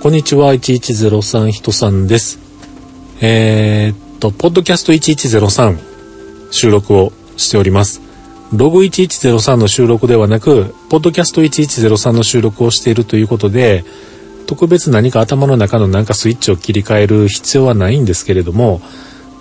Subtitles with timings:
[0.00, 2.38] こんにちは、1103人さんです。
[3.20, 8.00] えー、っと、ポッドキャスト1103収録をしております。
[8.52, 13.84] ログ1103の収録ではなく、ポッドキャスト1103の収録をしているということで、
[14.46, 18.80] 特別何か頭の中のなんかスイッチを切り替える必要はないんですけれども、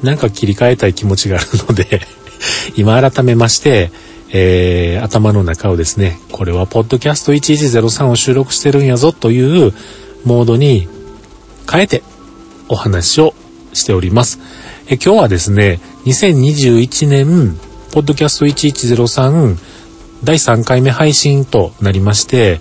[0.01, 2.01] なんか切り替えたい気持ちがあるので
[2.75, 3.91] 今改めまして、
[4.31, 9.73] えー、頭の中をですね、これはポッドキャスト1103を収録してるんやぞという
[10.25, 10.87] モードに
[11.69, 12.03] 変えて
[12.69, 13.33] お話を
[13.73, 14.39] しております。
[14.87, 17.57] え今日はですね、2021年、
[17.91, 19.57] ポッドキャスト1103
[20.23, 22.59] 第3回目配信となりまして、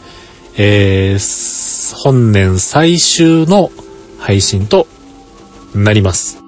[0.57, 3.71] えー、本年最終の
[4.19, 4.87] 配信と
[5.75, 6.46] なります。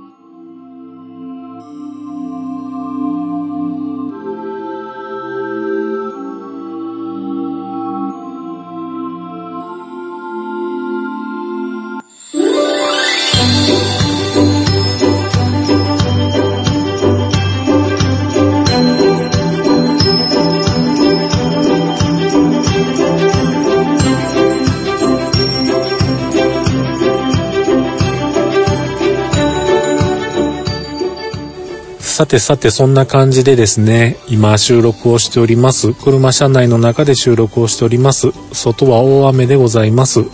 [32.19, 35.95] さてさてそんな感じでですね、今収録をしております。
[35.95, 38.33] 車車内の中で収録をしております。
[38.52, 40.24] 外は大雨でございます。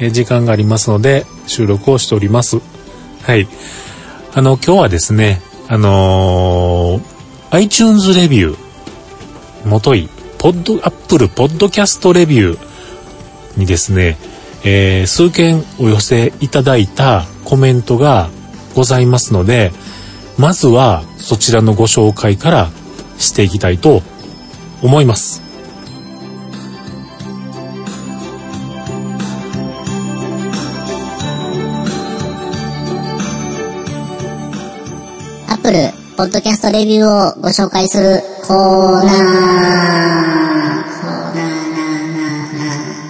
[0.00, 2.58] え時間がありますので収録をしております。
[3.22, 3.46] はい。
[4.34, 7.02] あの、今日はですね、あのー、
[7.50, 14.18] iTunes レビュー、もとい、ポッド、Apple ポッドキャストレビューにですね、
[14.64, 18.28] えー、数件お寄せいただいたコメントが
[18.74, 19.70] ございますので、
[20.38, 22.70] まずはそちらのご紹介から
[23.18, 24.00] していきたいと
[24.82, 25.42] 思います。
[35.48, 39.12] アップルポッドキャストレビューをご紹介するコーナ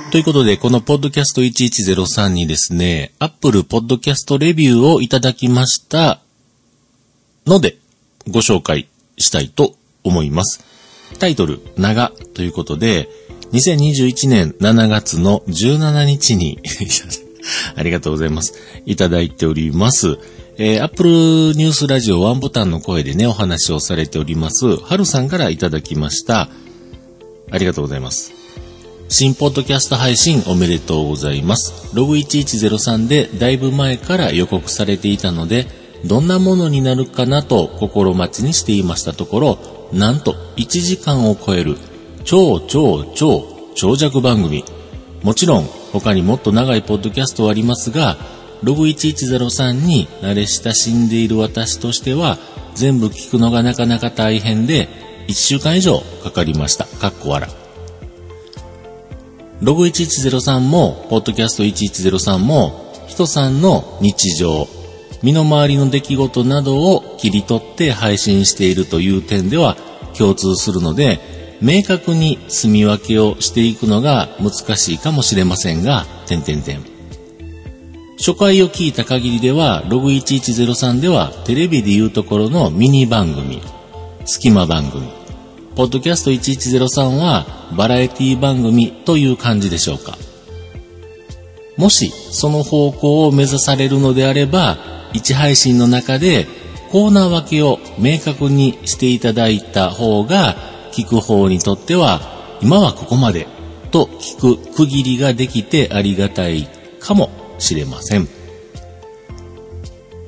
[0.06, 0.10] ー。
[0.10, 6.19] ということで、このポッドキャスト1103にですね、アップルポッドキャストレビューをいただきました
[7.47, 7.76] ので、
[8.28, 9.75] ご紹介したいと
[10.05, 10.65] 思います。
[11.19, 13.09] タイトル、長ということで、
[13.53, 16.59] 2021年7月の17日に
[17.77, 18.55] ありがとうございます。
[18.84, 20.19] いただいております。
[20.59, 26.49] えー、Apple News ラジオワンボタンの声でね、お話をされております、はるさんからいただきました。
[27.50, 28.33] ありがとうございます。
[29.09, 31.72] 新ポッドキャスト配信おめでとうございます。
[31.94, 35.67] ログ1103でだいぶ前から予告されていたので、
[36.04, 39.59] どんなものになるかなと心待ちにしていましたところ、
[39.92, 41.76] なんと1時間を超える
[42.25, 44.64] 超超超長尺番組。
[45.22, 48.16] もちろん他にもっと長いポッドキャストはありますが、
[48.62, 52.38] ログ1103に慣れ親しんでいる私としては、
[52.75, 54.88] 全部聞くのがなかなか大変で、
[55.28, 56.84] 1週間以上かかりました。
[56.84, 57.48] かっこ笑。
[59.60, 64.69] ログ1103も、ポッドキャスト1103も、人さんの日常、
[65.23, 69.77] 身の回りの出来事などを切り取って配信しているという点では
[70.17, 71.21] 共通するので、
[71.61, 76.99] 明確に住み分けをしていくのが難しいかもしれませんが、点々点。
[78.19, 83.61] 初回を聞いた限りでは、ログ1103ではテレビでいうところのミニ番組、
[84.25, 85.09] 隙間番組、
[85.77, 87.47] ポッドキャスト1103は
[87.77, 90.19] バラエティ番組という感じでしょうか。
[91.77, 96.46] もしその方向を目指されるのであれば、1配信の中で
[96.91, 100.56] コーナー分けを明確にしていただいた方が
[100.92, 102.20] 聞く方にとっては
[102.62, 103.46] 今はここまで
[103.91, 106.69] と聞く区切りができてありがたい
[107.00, 108.28] かもしれません。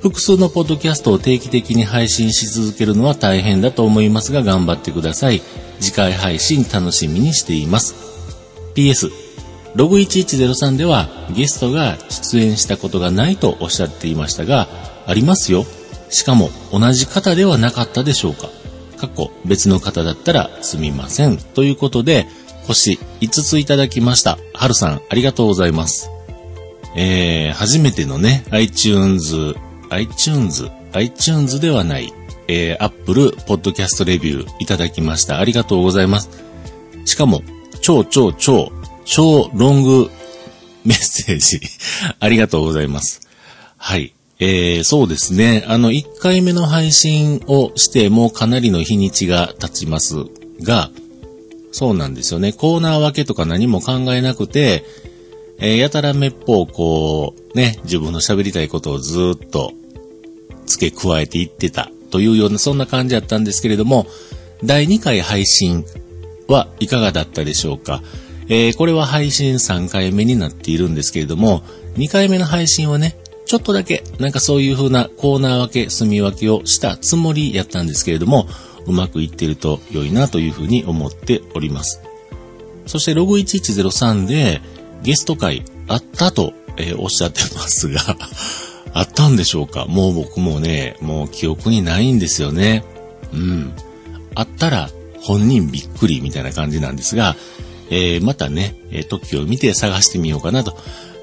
[0.01, 5.43] 複数のポッドキャストを定期的に配信し続けるのは大変だと思いますが頑張ってください。
[5.79, 7.95] 次回配信楽しみにしています。
[8.75, 9.11] PS、
[9.75, 14.69] ログ1103ではゲストが出演したことがないとおっしゃっていましたが、
[15.07, 15.65] ありますよ。
[16.09, 18.49] しかも同じ方ではなかったでしょうか。
[18.97, 21.39] 過去別の方だったらすみません。
[21.39, 22.27] ということで、
[22.67, 24.39] 星5ついただきました。
[24.53, 26.11] はるさん、ありがとうございます。
[26.97, 29.55] えー、初めてのね、iTunes、
[29.91, 32.13] iTunes、iTunes ではない、
[32.49, 35.39] えー、Apple Podcast レビューいただきました。
[35.39, 36.29] ありがとうございます。
[37.05, 37.43] しかも、
[37.81, 38.71] 超超超
[39.11, 40.09] 超ロング
[40.85, 41.61] メッセージ
[42.21, 43.23] ありがとうございます。
[43.77, 44.13] はい。
[44.39, 45.65] えー、そうですね。
[45.67, 50.15] あの、1回目の配信をしてもかなりの日にちが経ちます
[50.63, 50.91] が、
[51.73, 52.53] そうなんですよね。
[52.53, 54.85] コーナー分けとか何も考えなくて、
[55.59, 59.73] えー、やたらめっぽう、こう、ね、自分の喋りたいことをずっと
[60.67, 64.07] 付け加えていってたというような、そんな感じだったんですけれども、
[64.63, 65.85] 第2回配信
[66.47, 68.05] はいかがだったでしょうか？
[68.51, 71.63] えー、これは配信3回目になっているんですけれども、
[71.95, 73.17] 2回目の配信はね、
[73.47, 78.49] ちょっとだけ、なんかそういう風なコーナー分け、住み分けをしたつもりやったんですけれども、
[78.87, 82.03] うまくいってると良いなという風に思っております。
[82.87, 84.61] そしてログ1103で
[85.05, 88.01] ゲスト会あったと、えー、おっしゃってますが
[88.95, 89.85] あったんでしょうか？
[89.87, 92.83] もう僕もね、もう記憶にないんですよね。
[93.33, 93.73] うん。
[94.35, 97.37] あったら本人びっくりみたいな感じなんですが、
[97.91, 100.77] えー、またね、え時を見て探してみようかなと。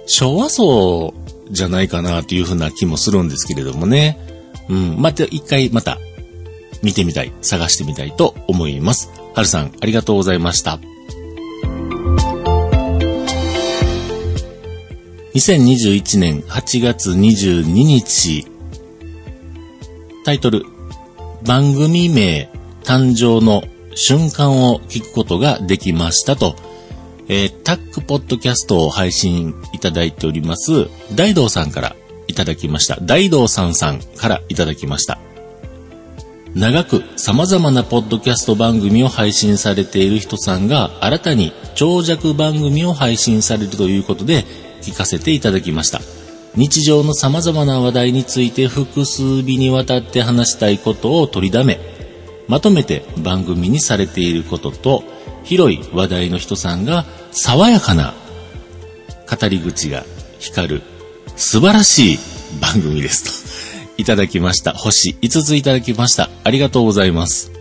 [0.06, 1.14] 昭和層
[1.52, 4.18] じゃないかなというふうな気もするんですけれどもね。
[4.70, 4.96] うん。
[5.00, 5.98] また一回また
[6.84, 9.10] 見てみたい、探してみたいと思います。
[9.34, 10.80] はるさん、ありがとうございました。
[15.36, 18.48] 2021年8月22日、
[20.26, 20.66] タイトル、
[21.46, 22.50] 番組名
[22.84, 23.62] 誕生の
[23.98, 26.56] 瞬間を聞くことができましたと、
[27.28, 31.96] えー、タックポッドキャストを配信いただいております、大道さんから
[32.28, 33.00] いただきました。
[33.02, 35.18] 大道さんさんからいただきました。
[36.54, 44.46] 長く様々なポッドキャスト番組を配信されている人さんが新たに長尺番組を配信されるということで
[44.82, 46.02] 聞かせていただきました。
[46.56, 51.97] 日常の様々な話題について複数日にわたって話したいことを取りだめ、
[52.48, 55.04] まとめて番組にされていることと、
[55.44, 58.14] 広い話題の人さんが爽やかな
[59.30, 60.04] 語り口が
[60.40, 60.82] 光る
[61.36, 62.20] 素晴らしい
[62.62, 63.48] 番組ですと。
[63.98, 64.74] いただきました。
[64.74, 66.30] 星5ついただきました。
[66.44, 67.52] ありがとうございます。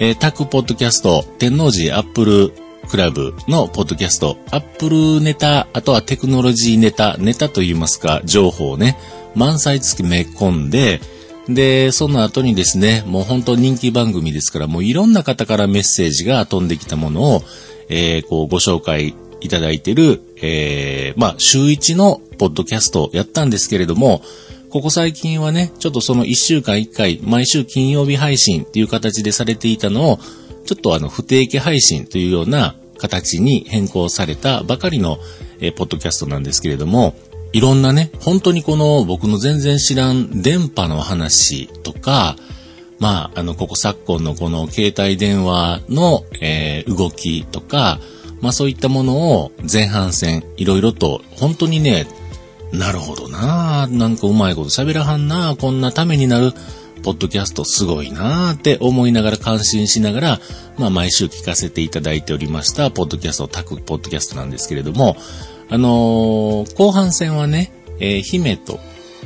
[0.00, 2.52] えー、タクポッドキャスト、天王寺アップル
[2.88, 8.96] クラブのポッドキャスト、アップルネタ、あとはテクノロジーネタ、ネタといいますか、情報をね、
[9.34, 11.00] 満載付きめ込んで、
[11.48, 17.42] で、その後にですね、もう本当人気番組ですから、もういろんな方からメッセージが飛んできたものを、
[17.88, 24.22] えー、こうご紹介いただいてる、えー、まあ、週一のポッドキャストやったんですけれども、
[24.70, 30.18] ここ最近はね、ちょっとその一週間一回、毎週金曜日配信っていう形でされていたのを、
[30.66, 35.18] ちょっとあの、不定期配信というような形に変更されたばかりの、
[35.60, 37.14] えー、ポッドキャストなんですけれども、
[37.52, 42.36] いろんなね、本当にこの僕の全然知らん電波の話とか、
[42.98, 48.00] まあ、あの、ここ昨今のこの携帯電話の、えー、動きとか、
[48.40, 52.06] まあそういったものを前半戦いろいろと本当にね、
[52.72, 56.52] なるほどななんかうまいこと喋らはんなこんなためになる
[57.02, 60.40] ポッドキャストすごいなって思いながら感心しながら、
[60.78, 65.16] まあ毎週聞かせていただいておりました、ポッドキャスト、タクポッドキャストなんですけれども、
[65.70, 68.80] あのー、後半戦はね、えー、姫と、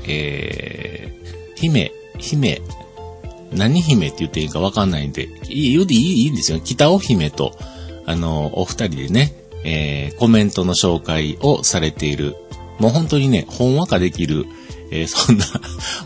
[0.06, 2.60] えー、姫、姫、
[3.52, 6.60] 何姫って言っていいかわかんないんで、いい、いい、いいんですよ。
[6.60, 7.52] 北尾姫と、
[8.06, 9.34] あのー、お二人でね、
[9.64, 12.36] えー、コメントの紹介をされている、
[12.78, 14.46] もう本当にね、ほんわかできる、
[14.90, 15.46] えー、 そんな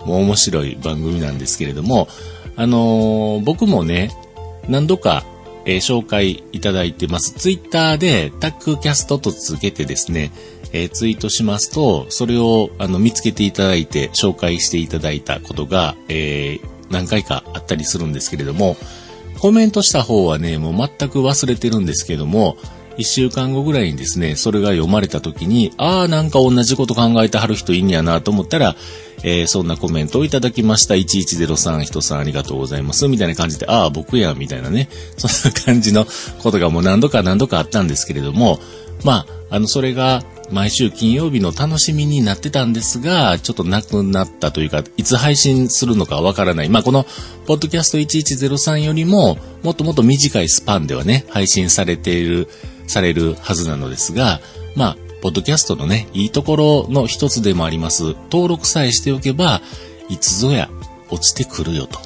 [0.04, 2.08] もう面白い番組なんですけれども、
[2.56, 4.10] あのー、僕もね、
[4.68, 5.24] 何度か、
[5.66, 7.32] えー、紹介いただいてます。
[7.32, 10.32] ツイッターでタックキャストと続けてですね、
[10.72, 16.58] えー、ツイートしますと、それをあの見つけていただいて紹介していただいたことが、え
[16.90, 18.76] 何回かあったりするんですけれども、
[19.40, 22.56] コメントした方はね、もう全く忘れてるんですけども、
[22.96, 28.76] 一週間後ぐらいにですね、それが読まれた時に、ああ、なんか同じこと考えてはる人いいんやなと思ったら、
[29.22, 30.94] えー、そんなコメントをいただきました。
[30.94, 33.08] 1103人さんありがとうございます。
[33.08, 34.88] みたいな感じで、ああ、僕や、みたいなね。
[35.16, 36.06] そんな感じの
[36.42, 38.60] ことがもう何度か何度かあったんですけれども、
[39.04, 46.68] まあ、あの、それが毎週金曜日の楽しみになってたんですが、ちょっとなくなったというか、いつ配信するのかわからない。
[46.68, 47.04] まあ、この、
[47.46, 52.48] ポッドキャスト1103よりも、もっともっと短いスパンではね、配信されている
[52.86, 54.40] されるはずなのですが、
[54.74, 58.14] まあ、ポッドキャストのね、いいところの一つでもあります。
[58.30, 59.60] 登録さえしておけば、
[60.08, 60.68] いつぞや
[61.10, 61.98] 落ちてくるよと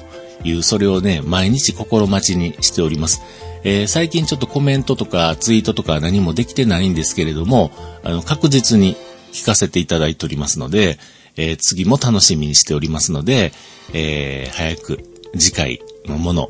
[0.43, 3.21] いう、それをね、毎日心待ちにしております。
[3.63, 7.71] えー、最近ちょっとコメントとかツイートとか何もできてないんですけれども、
[8.03, 8.95] あの、確実に
[9.33, 10.97] 聞かせていただいておりますので、
[11.37, 13.53] えー、次も楽しみにしておりますので、
[13.93, 14.99] えー、早く
[15.37, 16.49] 次回のもの、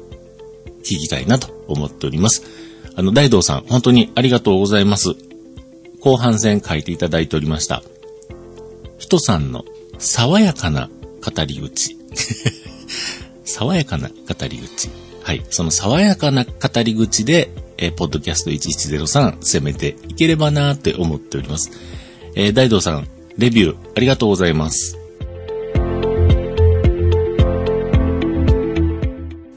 [0.83, 2.60] 聞きたいなと思っております。
[2.95, 5.15] あの、大道さん、本当にありがとうございます。
[6.01, 7.83] 後半戦書いていただいておりました。
[8.97, 9.63] 人さんの
[9.97, 10.89] 爽やかな
[11.23, 11.97] 語り口。
[13.45, 14.15] 爽やかな語
[14.47, 14.89] り口。
[15.23, 15.43] はい。
[15.49, 21.71] その爽やかな語り口で、えー、ポッドキャスト1103攻めていければなーって思っております。
[22.35, 23.07] えー、大道さん、
[23.37, 24.97] レビューありがとうございます。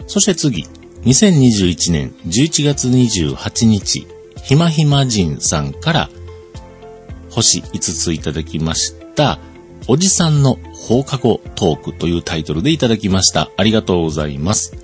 [0.07, 0.67] そして次、
[1.05, 4.07] 2021年11月28日、
[4.43, 6.11] ひまひま人さんから
[7.31, 9.39] 星5ついただきました、
[9.87, 13.51] おじさんの放課後トークというタイトルでいただきました。
[13.59, 14.79] ありがとうございます。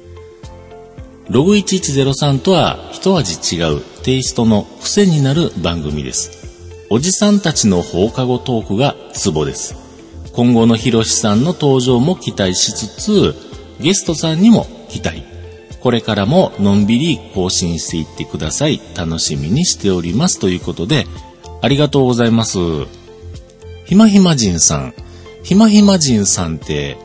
[1.30, 6.84] ログ1103とは一味違うテイストの癖になる番組です。
[6.90, 9.74] おじさんたちの放課後トークがツボです。
[10.34, 13.34] 今後のひろしさんの登場も期待しつつ、
[13.80, 15.29] ゲストさんにも期待。
[15.80, 18.80] これからものんびり更新していってください。
[18.94, 20.38] 楽しみにしております。
[20.38, 21.06] ということで、
[21.62, 22.58] ありがとうございます。
[23.86, 24.94] ひまひまじんさん。
[25.42, 26.98] ひまひまじんさんって、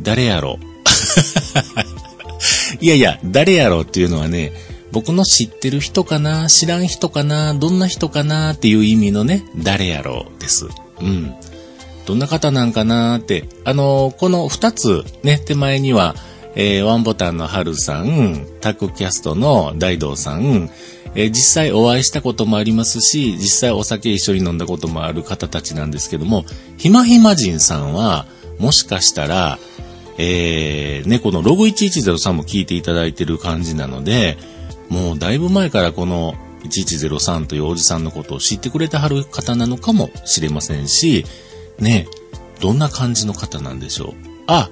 [0.00, 0.58] 誰やろ？
[2.80, 4.52] いやいや、誰やろっていうのはね、
[4.92, 6.48] 僕の知ってる人かな？
[6.48, 7.54] 知らん人かな？
[7.54, 10.66] どんな人かなっていう意味のね、誰やろです。
[11.00, 11.34] うん。
[12.06, 16.14] どんな方なんかなって、あのー、この二つね、手前には、
[16.60, 20.68] えー、ワンボタンの春さん、タックキャストの大道さん、
[21.14, 26.44] えー、実際お会いしたこともありますし、実際お酒一緒に飲んだこともある方たちなんですけども、
[26.76, 28.26] ひまひま人さんは、
[28.58, 29.56] もしかしたら、
[30.18, 34.36] えー、猫のログ1103も聞いていただいてる感じなので、
[34.88, 36.34] もうだいぶ前からこの
[36.64, 41.24] 1103というおじさんのことを知ってくれてはる方なのかもしれませんし、
[41.78, 42.08] ね、
[42.60, 44.14] どんな感じの方なんでしょう？
[44.48, 44.70] あ、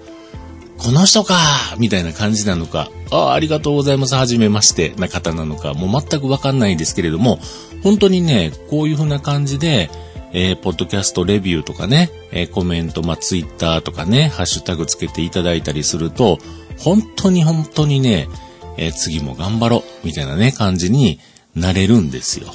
[0.78, 1.36] この人か
[1.78, 4.14] みたいな感じなのか、あありがとうございます。
[4.14, 7.38] はじめましてな方なのか、もう全くわかんないですけれども、
[7.82, 9.90] 本当にね、こういう風な感じで、
[10.32, 16.38] えー、ポッドキャストレビューとかね、えー、コメント、まあ、ツイッターとかね、ハッシュタグつけていただいたりすると、
[16.78, 18.28] 本当に本当にね、
[18.76, 21.20] えー、次も頑張ろう、みたいなね、感じに
[21.54, 22.48] なれるんですよ。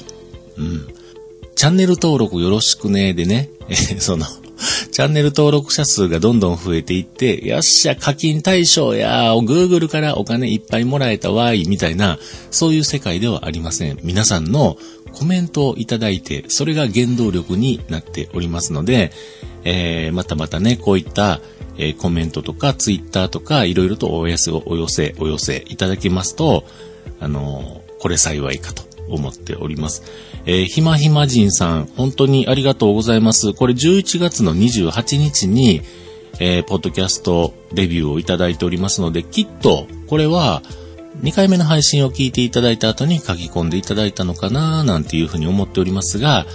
[0.58, 0.94] うん。
[1.56, 4.26] チャンネル登録よろしくね、でね、えー、その、
[4.90, 12.18] チャンネル登録者数がどんどん増えていって、よっしゃ、課金対象や、Google からお金いっぱいもらえたわい、みたいな、
[12.50, 13.98] そういう世界ではありません。
[14.02, 14.76] 皆さんの
[15.12, 19.12] コメントをいただいて、それが原動力になっておりますので、
[19.64, 21.40] えー、またまたね、こういった、
[21.78, 26.64] えー、コメントとか、ツイッターとか、いろいろとお寄せを、お寄せ、お寄せいただけますと、
[27.20, 30.02] あのー、これ幸いかと思っております。
[30.44, 33.52] えー、ひまひまじんさん、本当にありがとうございます。
[33.52, 35.82] これ11月の28日に、
[36.40, 40.62] えー、ポッドキャストレビューをいただいておりますので、きっと、これは、
[41.22, 46.46] 2回目の配信を聞いていただいた後に書き込んでいただいたのかななんていうふうに思っておりますが、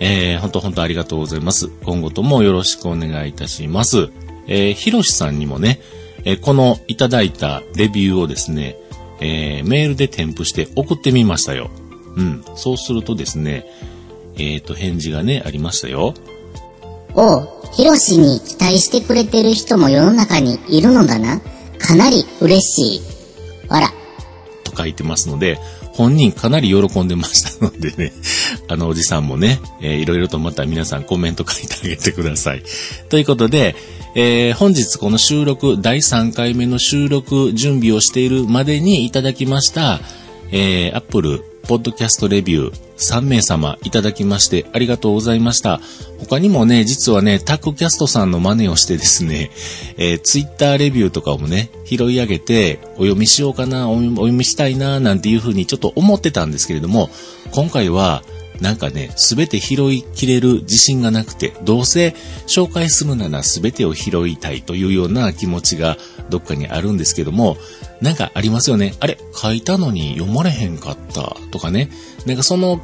[0.00, 1.68] えー、本当本当ありがとうございます。
[1.84, 4.10] 今後ともよろしくお願いいたします。
[4.46, 5.80] えー、ひろしさんにもね、
[6.24, 8.78] えー、このいただいたレビューをですね、
[9.20, 11.70] えー、メールで添付して送ってみましたよ。
[12.16, 12.44] うん。
[12.54, 13.66] そうするとですね、
[14.38, 16.14] えっ、ー、と、返事がね、ありましたよ。
[17.14, 21.40] おう、ひろしに期待してくれてる人も世の中にいるのだな。
[21.78, 23.00] かなり嬉しい。
[23.68, 23.92] あら。
[24.64, 25.58] と書いてますので、
[25.96, 28.12] 本人かなり喜んでましたのでね、
[28.68, 32.62] あのおじさんもね、えー、いろいろとまた皆さんコメント書いてあげてください。
[33.08, 33.74] ということで、
[34.14, 40.00] えー、本日この収録、第3回目の収録準備をしているまでにいただきました、
[40.52, 45.80] えー、Apple ポッドキャストレビュー3名様いただきましてありがとうございました。
[46.18, 49.50] 他にもね、実はね、タックキャストさんの真似をしてですね、
[49.98, 57.10] えー、ツイッターレビューとかもね、拾い上げて、お読みしようかな、お読みしたいな、なんていうふうにちょっと思ってたんですけれども、
[57.50, 58.22] 今回は、
[58.60, 62.14] なんかね、すべて拾いきれる自信がなくて、どうせ
[62.46, 65.96] 紹介するならすべてを拾いたいというような気持ちが
[66.30, 67.56] どっかにあるんですけども、
[68.00, 68.94] なんかありますよね。
[69.00, 71.90] あれ書いたのに読まれへんかったとかね。
[72.26, 72.80] なんかその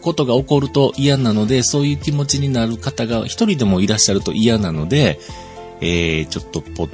[0.00, 5.18] ことが起こると嫌なので、そういう気持ちになる方が一人でもいらっしゃると嫌なので、
[5.80, 6.88] えー、ちょっとポ、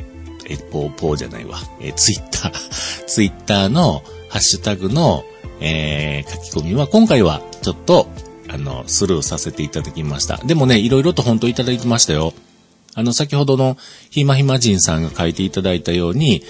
[0.49, 1.59] え、ポーポーじゃないわ。
[1.81, 2.53] えー、ツイッター、
[3.07, 5.25] ツイッターのハッシュタグの、
[5.61, 8.09] えー、書き込みは今回はちょっと、
[8.49, 10.38] あの、スルーさせていただきました。
[10.38, 12.33] でもね、いろいろと本当いただきましたよ。
[12.95, 13.77] あの、先ほどの
[14.11, 16.43] ひまひま人さんが書いていただいたように、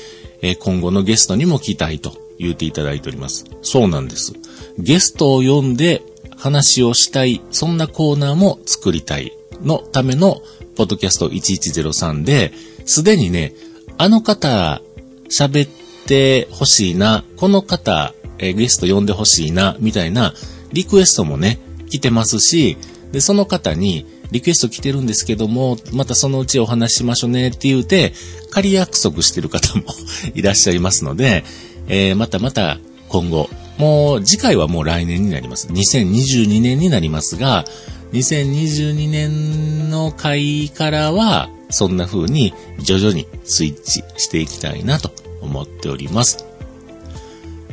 [0.43, 3.45] えー、今後のゲストにも来たいと言っていただいております。
[3.63, 4.33] そうなんです。
[4.79, 6.03] ゲストを呼んで
[6.37, 10.41] 話をしたい、そんなコーナーも作りたいのための、
[10.77, 12.53] ポッドキャスト1103で、
[12.87, 13.53] すでにね、
[13.99, 14.81] あの方、
[15.29, 15.71] 喋っ
[16.07, 20.35] てほしいな、この方、えー、ゲスト呼んでほしいな、みたいな
[20.73, 22.77] リクエストもね、来てますし、
[23.13, 28.13] で、その方に、リクエスト来てるんですけども、またそのうちお話しましょうねって言うて、
[28.51, 29.85] 仮約束してる方も
[30.35, 31.45] いらっしゃいますので、
[31.89, 32.79] えー、またまた
[33.09, 35.69] 今後、もう次回はもう来年になります。
[35.69, 37.65] 2022年になりますが、
[38.13, 46.48] 2022年の回からは、そんな風に徐々にスイッチしていきたいなと思っております。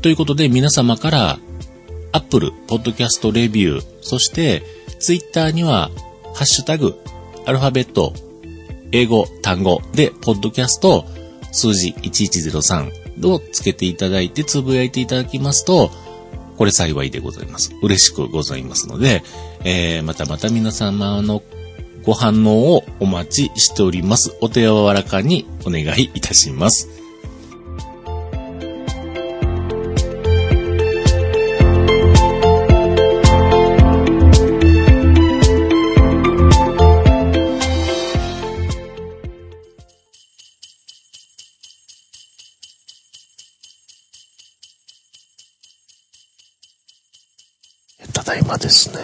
[0.06, 1.40] ということで皆様から
[2.12, 4.62] Apple Podcast レビュー、そして
[5.00, 5.90] Twitter には
[6.36, 6.94] ハッシュタグ、
[7.48, 8.14] アルファベット、
[8.92, 11.06] 英語、単語で、ポッドキャスト、
[11.52, 15.90] 数字1103をつけていただいて、つぶやいていただきますと、
[16.56, 17.74] これ幸いでございます。
[17.82, 19.24] 嬉しくございますので、
[19.64, 21.42] えー、またまた皆様の
[22.04, 24.38] ご反応をお待ちしております。
[24.40, 26.95] お手柔らかにお願いいたします。
[48.26, 48.96] だいまですね、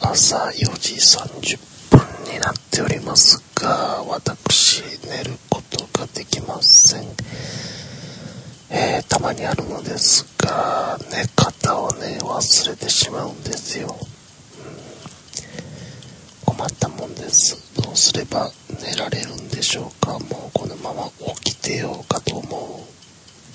[0.00, 1.58] 朝4時30
[1.90, 2.00] 分
[2.32, 7.02] になっておりますが、私、寝ることができません。
[8.70, 13.94] えーたまにあるのですが、寝方をね、忘れてしまうんですよ。
[14.00, 14.06] うん
[16.56, 17.56] 困ったもんです。
[17.82, 18.50] どうすれば
[18.82, 20.18] 寝られるんでしょうか？
[20.18, 20.22] もう
[20.54, 21.10] このまま
[21.42, 22.86] 起きてようかと思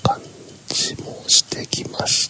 [0.04, 0.20] う感
[0.68, 2.29] じもしてきまし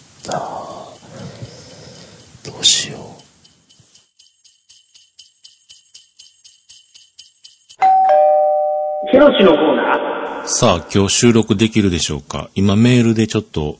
[9.21, 12.49] ロシのコーナーさあ、今日収録できるでしょうか？
[12.55, 13.77] 今メールでちょっと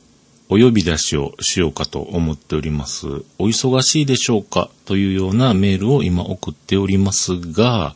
[0.49, 3.07] お呼び出しをしようかと思っております。
[3.39, 4.69] お忙しいでしょうか？
[4.85, 7.95] というようなメールを今送っておりますが、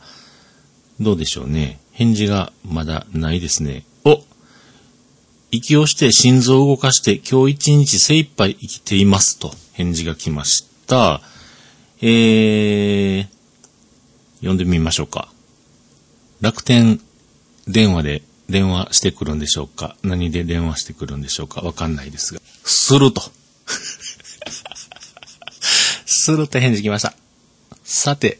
[0.98, 1.78] どうでしょうね？
[1.92, 3.84] 返事がまだないですね。
[4.04, 4.18] お
[5.52, 11.20] 息をして心臓を動かして今日一日精一杯生きていますと返事が来ました。
[12.02, 13.26] えー、
[14.38, 15.28] 読んでみましょうか。
[16.40, 17.00] 楽天
[17.66, 19.96] 電話で電話してくるんでしょうか？
[20.02, 21.60] 何で電話してくるんでしょうか？
[21.62, 22.40] わかんないですが。
[22.64, 23.22] すると。
[26.06, 27.14] すると返事来ました。
[27.84, 28.38] さて、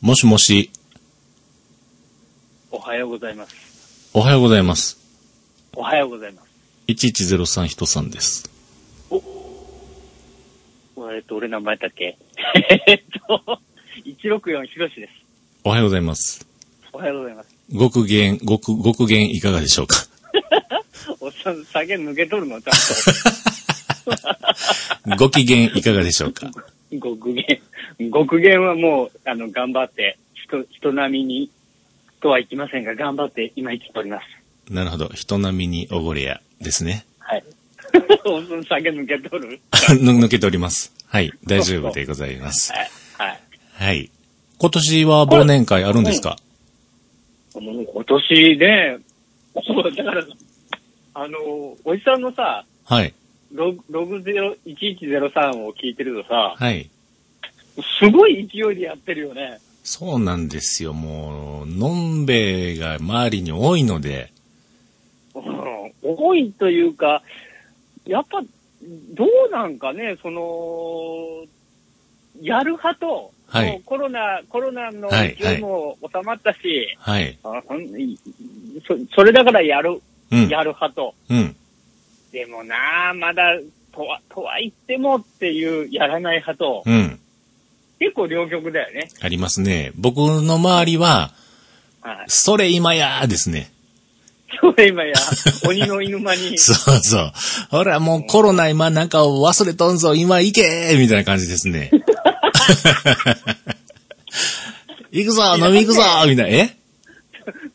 [0.00, 0.70] もしもし、
[2.70, 3.54] おはようございます。
[4.14, 4.98] おはようございます。
[5.74, 6.48] おはようございます。
[6.88, 8.48] 1103人さんです。
[9.12, 9.16] え
[11.18, 12.16] っと、俺名前だっけ
[12.86, 13.60] えっと、
[14.04, 15.12] 164ヒロシです。
[15.64, 16.46] おはようございます。
[16.92, 17.59] おはようございます。
[17.72, 19.96] ごくげん、ごく、ごくげんいかがでしょうか？
[21.20, 22.60] おっさん、酒抜けとるの？
[22.60, 22.70] ちゃ
[25.14, 26.46] ん ご機嫌いかがでしょうか？
[26.50, 26.60] と。
[27.00, 27.60] 極限。
[28.12, 31.50] 極限はもう、あの、頑張って、人、人並みに、
[32.20, 34.72] とはいきませんが、頑張って今生きております。
[34.72, 35.08] なるほど。
[35.14, 37.04] 人並みにおごれやですね。
[37.18, 37.44] はい。
[38.26, 39.60] おっさん、酒抜けとる？
[40.00, 40.92] ぬ抜けております。
[41.06, 41.32] はい。
[41.46, 42.72] 大丈夫でございます。
[42.72, 42.90] はい。
[43.18, 43.40] はい。
[43.74, 44.10] はい。
[44.58, 46.36] 今年は忘年会あるんですか？
[47.54, 48.98] もう今年ね、
[49.66, 50.24] そう、だから、
[51.14, 51.38] あの、
[51.84, 53.12] おじさんのさ、はい。
[53.52, 56.88] ログ、ログ0 1103を聞いてるとさ、はい。
[57.98, 59.58] すごい勢いでやってるよね。
[59.82, 60.92] そうなんですよ。
[60.92, 64.32] もう、のんべえが周りに多いので、
[65.34, 65.70] うん
[66.02, 67.22] 多いというか、
[68.06, 71.44] やっぱ、どうなんかね、その、
[72.40, 76.58] やる派と、はいコロナ、コロナのはい勢いも収まったし、
[76.98, 77.36] はい。
[77.42, 78.18] あほんい
[78.86, 80.48] そそれだからやる、うん。
[80.48, 81.14] やる派と。
[81.28, 81.56] うん。
[82.32, 83.42] でもなあ、まだ、
[83.92, 87.18] とは、とは言ってもっていうやらない派と、うん。
[87.98, 89.08] 結構両極だよね。
[89.20, 89.92] ありますね。
[89.96, 91.32] 僕の周りは、
[92.00, 92.24] はい。
[92.28, 93.72] それ今やーですね。
[94.60, 95.14] それ今や、
[95.66, 97.32] 鬼の犬間に、 そうそう。
[97.70, 101.90] ほら、もうコロナ今なんか忘れとんぞ、今行けーみたいな感じですね。
[105.12, 106.48] 行くぞ飲み行くぞみたいな。
[106.48, 106.76] え？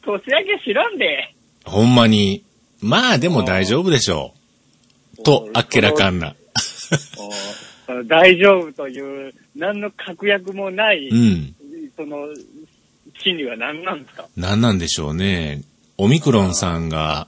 [0.03, 0.19] 年明
[0.57, 1.33] け知らんで。
[1.65, 2.43] ほんまに。
[2.81, 4.33] まあでも大丈夫でしょ
[5.19, 5.23] う。
[5.23, 6.35] と、あっけらかんな。
[8.07, 11.55] 大丈夫という、何の確約もない、うん。
[11.95, 12.27] その、
[13.19, 14.27] 心理は何なんですか？
[14.35, 15.63] なんなんでしょうね。
[15.97, 17.27] オミクロンさんが、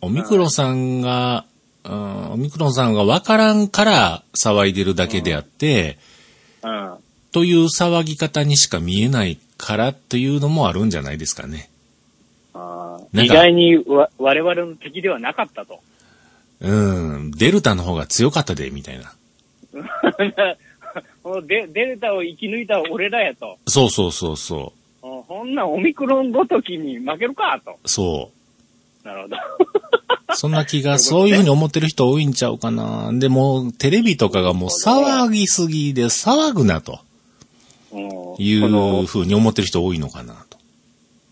[0.00, 1.44] オミクロンさんが、
[1.84, 5.96] うん、オミクロンさんがわからんから騒いでるだけであって、うん。
[7.32, 11.70] という騒ぎ方にしか見えないからというのもあるんじゃないですかね。
[12.54, 15.80] あか意外にわ我々の敵ではなかったと。
[16.60, 19.12] うん、デルタの方が強かったで、みたいな。
[21.42, 23.58] デデルタを生き抜いた俺らやと。
[23.66, 27.72] そうそうそうそうんほんなオミクロンごときに負けるかと。
[27.72, 27.88] う。
[27.88, 28.35] そう。
[29.06, 29.36] なるほど。
[30.34, 33.10] そんな気が、そういうふうに思ってる人多いんちゃうかな。
[33.12, 36.98] でも、テレビとかがもう騒ぎすぎで騒ぐなと
[37.92, 40.58] うんいうふうに思ってる人多いのかなと。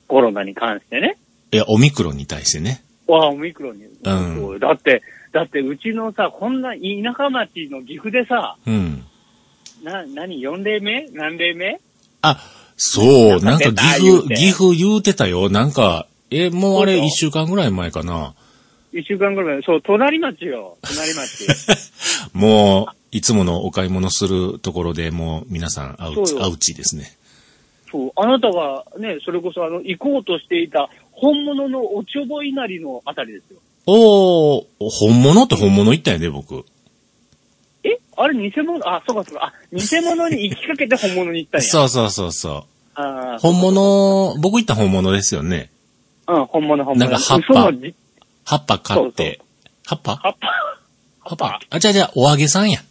[0.06, 1.18] コロナに関してね。
[1.50, 2.82] いや、オミクロンに対してね。
[3.08, 3.84] わあ、オミクロンに。
[3.84, 6.78] うだって、だってうちのさ、こんな田
[7.16, 9.04] 舎町の岐阜でさ、うん。
[9.82, 11.08] な、何、4例目？
[11.10, 11.80] 何例目？
[12.22, 12.38] あ、
[12.76, 15.50] そう、なんか岐阜、て岐阜言うてたよ。
[15.50, 18.34] なんか、え、もうあれ一週間ぐらい前かな。
[18.92, 19.62] 一週間ぐらい前。
[19.62, 20.76] そう、隣町よ。
[20.82, 21.46] 隣町。
[22.32, 27.16] もう、いつものお買い物するところでもう皆さんアウチ、アウチですね。
[27.90, 33.58] そう、あなたがね、それこそあの、行こうとしていた本物のおちょぼ稲荷のあたりですよ。
[33.86, 36.64] おー、本物って本物言ったんやで、僕。
[37.84, 37.98] え？
[38.16, 38.80] あれ偽物？
[38.88, 39.46] あ、そうかそうか。
[39.46, 41.66] あ、偽物に行きかけて本物に行ったんや。
[41.68, 42.64] そうそうそうそう。
[42.96, 45.70] あー本物、僕言った本物ですよね。
[46.26, 46.96] うん、本物本物。
[46.98, 47.70] なんか葉っぱ
[48.44, 49.40] 葉っぱ買って。
[49.86, 50.16] 葉っぱ？
[50.16, 50.48] 葉っぱ。
[51.20, 51.60] 葉っぱ？
[51.70, 52.82] あ、じゃあじゃあ、お揚げさんや。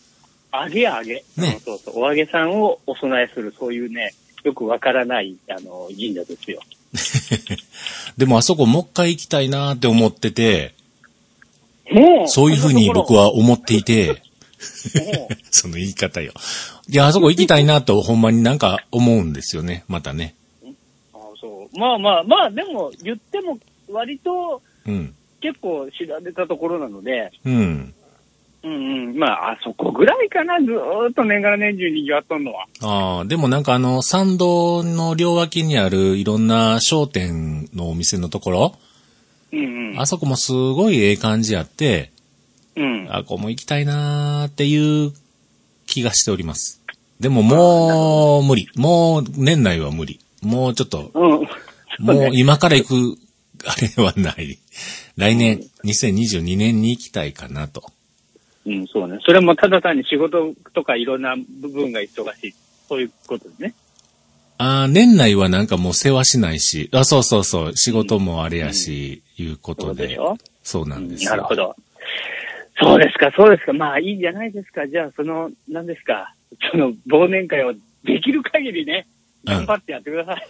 [0.54, 1.16] 揚げ揚げ。
[1.16, 2.00] ねうんそうそう。
[2.00, 6.62] お揚げさんをお供えする、そういうね、よくわからない、あの、神社ですよ。
[8.18, 10.76] でもあそこもう一回行きたいなって思ってて、
[11.92, 13.24] もうそういうふうに僕は。
[13.24, 14.22] は思っていて、
[15.50, 16.34] その言い方よ。
[16.88, 20.36] いや、あそこ行きたいなとほんまになんか思うんですよね、またね。
[21.78, 23.58] まあまあまあ、でも、言っても、
[23.90, 25.14] 割と、うん。
[25.42, 27.94] 結構知られたところなので、うん。
[28.64, 29.18] うんうん。
[29.18, 32.66] まあ、あそこぐらいかな、ずーっと年がら年中にぎわっとんのは。
[32.82, 38.76] ああ、でもなんかあの、参道の両脇にあるいろんな商店のお店のところ、
[39.52, 40.00] うんうん。
[40.00, 42.12] あそこもすごいええ感じやって、
[42.78, 43.08] うん。
[43.12, 45.12] あ、ここも行きたいなーっていう
[45.86, 46.82] 気がしております。
[47.20, 48.68] でももう無理。
[48.76, 50.20] もう年内は無理。
[50.44, 51.48] もうちょっと、うん。
[52.00, 52.94] もう今から行く、
[53.66, 54.60] あれはない。
[55.16, 57.84] 来年、2022年に行きたいかなと。
[58.66, 59.20] うん、そうね。
[59.26, 62.54] それもただ単に仕事とかいろんな部分が忙しい。
[62.88, 63.74] そういうことですね。
[64.58, 70.20] あー年内はなんかもう世話しないし、あ、そうそうそう、仕事もあれやし、いうことでそうでし。
[70.20, 71.32] ょそうなんですよ。
[71.32, 71.76] なるほど。
[72.80, 73.74] そうですか、そうですか。
[73.74, 74.88] まあいいじゃないですか。
[74.88, 76.34] じゃあ、その、何ですか。
[76.72, 79.08] その忘年会をできる限りね、
[79.46, 80.48] 頑張ってやってください。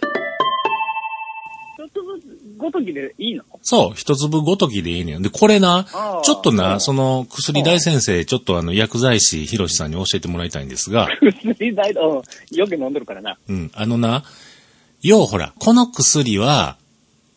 [1.76, 3.42] 一つずつごときでいいの？
[3.62, 5.22] そう、一粒ごときでいいねん。
[5.22, 5.86] で、これな
[6.22, 6.76] ちょっとな、う。
[6.76, 11.08] んその、薬大先生、ちょっとあの、薬剤師、ひろしさんに教えてもらいたいんですが、
[11.42, 13.36] 薬代と、よく飲んでるからな。
[13.48, 14.22] うん、あのな、
[15.02, 16.76] ようほら、この薬は、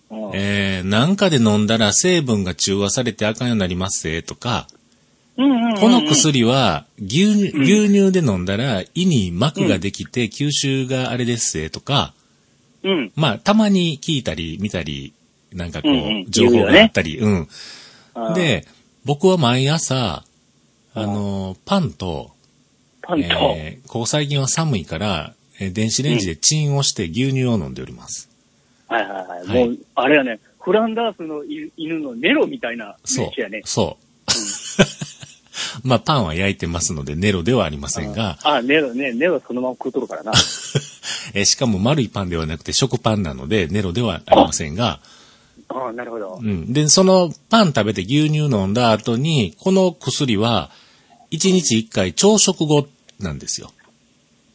[0.10, 0.32] うん。
[0.36, 4.68] えー、なんかで飲んだら成分が中和されてあかんようになりますぜとか、
[5.38, 12.14] この薬は牛乳、牛乳で飲んだら胃に膜ができて吸収があれですぜとか、
[12.84, 13.12] うん。
[13.16, 15.14] まあ、たまに聞いたり見たり、
[15.54, 17.48] なんかこう、情報があったり、うん。
[18.34, 18.66] で、
[19.06, 20.24] 僕は毎朝、
[20.96, 22.32] あの、パンと、
[23.04, 23.26] パンと、
[23.58, 28.30] えーここ最近は寒いから、えー電子レンジでチンをして牛乳を飲んでおります。
[28.88, 29.48] はいはいはい。
[29.48, 33.62] はいもう、あれやね、フランダースのい犬のネロみたいなそう飯やね。。
[33.66, 34.07] そう。
[35.84, 40.32] まあ、パンは焼いてますので、ネロではありませんが、あ、ネロね、ネロそのまま食うとるからな。
[41.34, 45.00] えーしかも丸いパンではなくて食パンなので、ネロではありませんが、
[45.70, 46.40] あなるほど。
[46.42, 46.72] うん。
[46.72, 50.70] で、そのパン食べて牛乳飲んだ後に、この薬は、
[51.32, 52.88] 1日1回朝食後
[53.20, 53.72] なんですよ。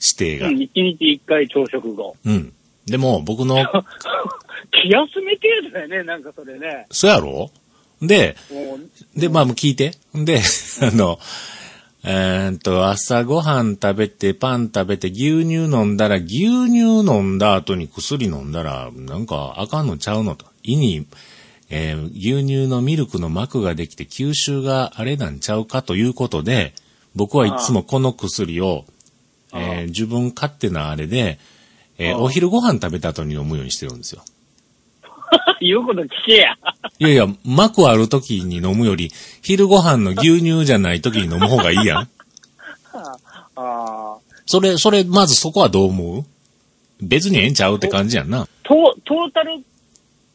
[0.01, 0.49] 指定が。
[0.49, 2.17] うん、一日一回朝食後。
[2.25, 2.53] うん。
[2.87, 3.57] でも、僕の、
[4.73, 6.87] 気休め程度だよね、なんかそれね。
[6.91, 7.51] そやろ？
[8.03, 8.37] で、
[9.17, 9.93] で、まあ、もう聞いて。
[10.15, 10.43] で、
[10.83, 11.19] あの、
[12.05, 20.47] えーっと、朝ごはん食べて、パン食べて、牛乳飲んだら、牛乳飲んだ後に薬飲んだら、なんかあかんのちゃうのと。
[20.65, 21.07] 胃に、
[21.71, 26.75] えー牛乳のミルクの膜ができて吸収があれなんちゃうかということで、
[27.15, 28.85] 僕はいつもこの薬を、
[29.55, 31.39] えー自分勝手なあれで、
[31.99, 34.25] えーお昼ご飯食べた後に飲むようにしてるんですよ。
[35.61, 36.57] 言うこと聞けや。
[36.99, 39.11] いやいや、膜ある時に飲むより、
[39.43, 42.09] 昼ご飯の牛乳じゃない時に飲む方がいいやん。
[42.95, 43.17] あ
[43.57, 44.17] あ。
[44.47, 46.25] それ、それ、まずそこはどう思う？
[47.01, 48.47] 別にええんちゃうって感じやんな。
[48.63, 49.61] トトータル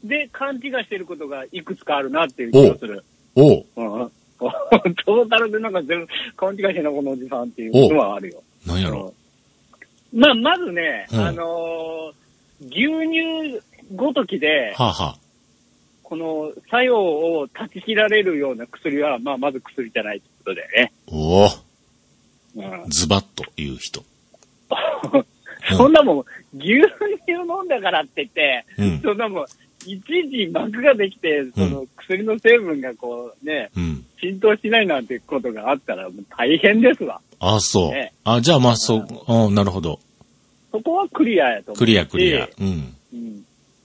[0.03, 3.03] で勘違いしてることがいくつかあるなっていう気がする。
[3.36, 3.63] おう、う
[4.39, 8.43] トータルでなんか全部勘違いしてんな、このおじさんっていうのはあるよ。
[8.65, 9.13] なんやろ。
[10.13, 12.13] うんまあ、まずね、うんあのー
[12.60, 13.62] 牛乳
[13.95, 15.17] ごときで、はあ、はあ、
[16.04, 20.91] この作用を断ち切られるような薬は、まあ、まず薬じゃないってことだよね。
[21.08, 21.50] おお
[22.56, 24.04] うんズバッと言う人。
[25.76, 26.26] そんなもん、
[26.58, 26.82] 牛
[27.26, 29.45] 乳飲んだからって言って、うんそんなもん、
[29.86, 34.06] 一時膜ができて、その薬の成分がこうね、うん。
[34.19, 37.21] 浸透しないなんてことがあったら大変ですわ。
[37.39, 38.13] あ、そうね。
[38.23, 40.00] あ、じゃあまあ、そう、うん、なるほど。
[40.71, 41.80] そこはクリアやと思うし。
[41.80, 42.47] クリアクリア。
[42.60, 42.96] うん。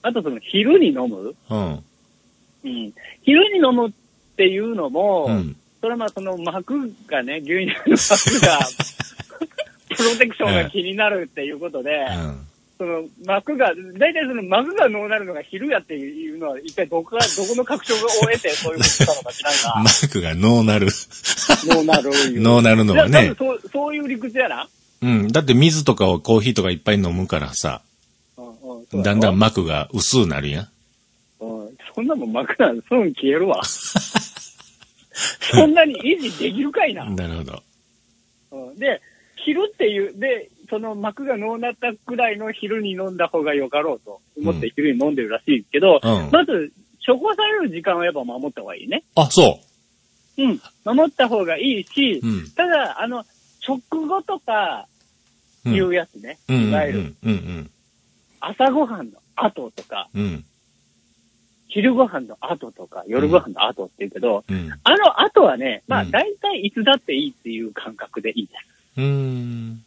[0.03, 0.09] うん。
[0.09, 1.35] あとその昼に飲む？
[1.49, 1.83] うん。
[2.63, 2.93] うん。
[3.23, 3.91] 昼に飲むっ
[4.35, 5.55] ていうのも、うん。
[5.81, 8.59] それはまあその膜がね、牛乳の膜が、
[9.95, 12.47] プロテクションが気になるっていうことで、うん。
[12.77, 20.87] その膜が、大体その膜がノーなるのが昼やっていうのは、一体どこが、どこの確証を得てそういうことしたのか知らんマが、 ークがノーなる？
[21.65, 22.41] ノーなるいう。
[22.41, 24.67] ノーなるのはねそう、そういう理屈やな。
[25.01, 25.31] うん。
[25.31, 27.81] だって水とかをコーヒーとかいっぱい飲むからさ、
[29.01, 30.67] だんだん膜が薄くなるやん。
[31.39, 33.61] うんそんなもん膜なんすぐ消えるわ。
[35.53, 37.05] そんなに維持できるかいな。
[37.09, 37.63] なるほど。
[38.51, 39.01] うんで、
[39.35, 46.71] 昼っていう、で、その膜がのうなったくらいの昼に飲んだ方がよかろうと思って昼に飲んでるらしいけど、うんまず、
[47.05, 49.03] 処方される時間はやっぱ守った方がいいね。
[49.15, 49.59] あ、そ
[50.37, 50.61] うん。
[50.85, 52.27] 守った方がいいし、う。
[52.27, 52.49] うん。
[52.51, 53.25] ただ、あの、
[53.67, 54.87] 直後とか
[55.65, 55.73] うん。
[55.75, 56.39] いうやつね。
[56.49, 56.55] うん。
[56.55, 56.69] うん。
[56.69, 57.15] いわゆる、うん。
[57.23, 57.71] うん。
[58.45, 60.43] 朝ごはんの後とか、うん。
[61.69, 64.69] 昼ごはんの後とか、夜ごはんの後って言うけど、うん。
[64.83, 68.99] あの後はね、まあうん大体いつだっていいっていう感覚でいいです。
[68.99, 69.83] うーん。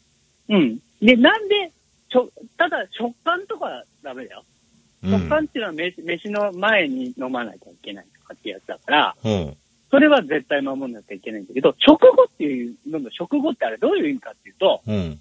[0.48, 0.78] うん。
[1.02, 1.70] で、なんで、
[2.08, 4.40] ちょ、ただ食感とかはダメだよ。
[4.40, 9.54] うん食感っていうのは飯飯の前に飲まないといけないとかってやつだから、ほ
[9.90, 14.92] それは絶対守んなきゃいけないんだけど、食後っていうのの食後ってあれどういう意味かっていうと、う。
[14.92, 15.20] うん。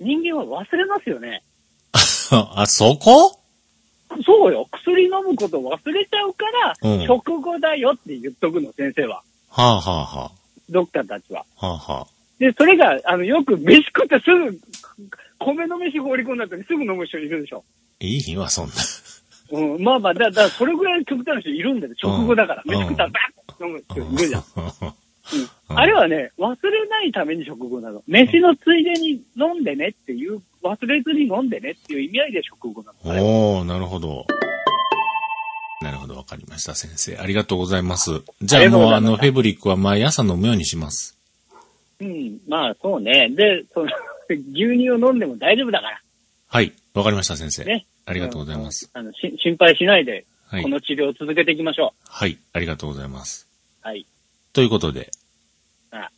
[0.00, 1.42] 人間は忘れますよね。
[2.54, 3.40] あ、そこ？
[4.24, 4.66] そうよ。
[4.72, 9.22] 薬飲むこと忘れちゃうから、うん食後だよって言っとくの、先生は。
[9.50, 10.32] はあはあは
[10.70, 11.44] ドクターたちは。
[11.58, 11.66] あ。
[11.66, 12.06] はあはあ。
[12.38, 14.58] で、それが、あの、よく飯食ってすぐ、
[15.38, 17.64] 米の飯放り込んだ後にすぐ飲む人いるでしょ。
[18.00, 18.74] いいわ、そんな。
[19.52, 21.94] うん、まあまあ、だだからそれぐらい極端な人いるんだよ。
[21.96, 22.62] 食後だから。
[22.64, 23.20] うん飯食ったらバ
[23.54, 24.44] ッと飲む人いるじゃん。
[25.32, 28.00] うんうんあれはね、忘れないために食後なの。
[28.06, 33.20] 飯のついでに飲んでねっていう、忘れずに飲んでねっていう意味合いで食後なの。
[33.20, 34.24] おー、なるほど。
[35.82, 37.16] なるほど、わかりました、先生。
[37.18, 38.22] ありがとうございます。
[38.42, 41.18] じゃあもう、あの、フェブリックは毎朝飲むようにします。
[42.00, 43.28] うん、まあそうね。
[43.30, 43.90] で、その、
[44.30, 46.00] 牛乳を飲んでも大丈夫だから。
[46.48, 47.64] はい、わかりました、先生。
[47.64, 47.86] ね。
[48.06, 48.90] ありがとうございます。
[48.94, 49.00] うん。
[49.00, 50.68] あの、し心配しないで、はいこ。
[50.68, 53.48] の治療を続けていきましょはい、ありがとうございます。
[53.84, 53.88] う。
[53.88, 54.06] はい。
[54.56, 55.10] ということで
[55.90, 56.08] あ、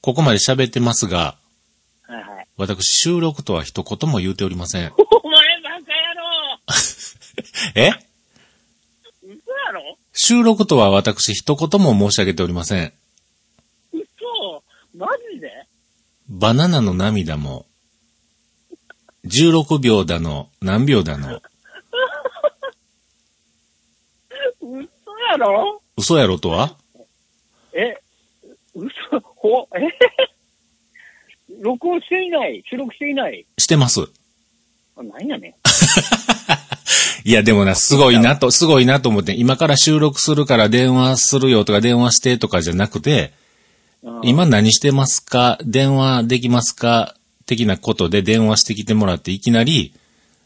[0.00, 1.36] ここまで喋ってますが、
[2.06, 2.48] はいはい。
[2.56, 4.90] 私、収録とは一言も言うておりません。
[4.96, 5.82] お前バカ野
[6.14, 6.62] 郎。
[7.76, 7.90] え？
[9.22, 9.32] 嘘
[9.66, 9.98] やろ？
[10.14, 12.94] 収録とは私、一言も申し上げておりません。
[13.92, 14.64] 嘘。
[14.96, 15.66] マジで？
[16.30, 17.66] バナナの涙も、
[19.26, 21.42] 16秒だの、何秒だの、
[24.62, 24.78] 嘘
[25.30, 25.82] やろ？
[25.98, 26.78] 嘘やろとは？
[27.74, 27.96] え、
[28.74, 29.80] 嘘、ほ、え？
[31.60, 32.62] 録音していない？
[32.68, 33.44] 収録していない？
[33.58, 34.00] してます。
[34.96, 35.48] あ何やね。
[35.48, 35.54] ん。
[37.28, 43.32] いや、でもな、すごいなと、すごいなと思って、今から収録するから電話するよとか電話してとかじゃなくて、
[44.02, 45.58] うん今何してますか？
[45.64, 47.14] 電話できますか？
[47.46, 49.94] 的なことで電話してきてもらって、いきなり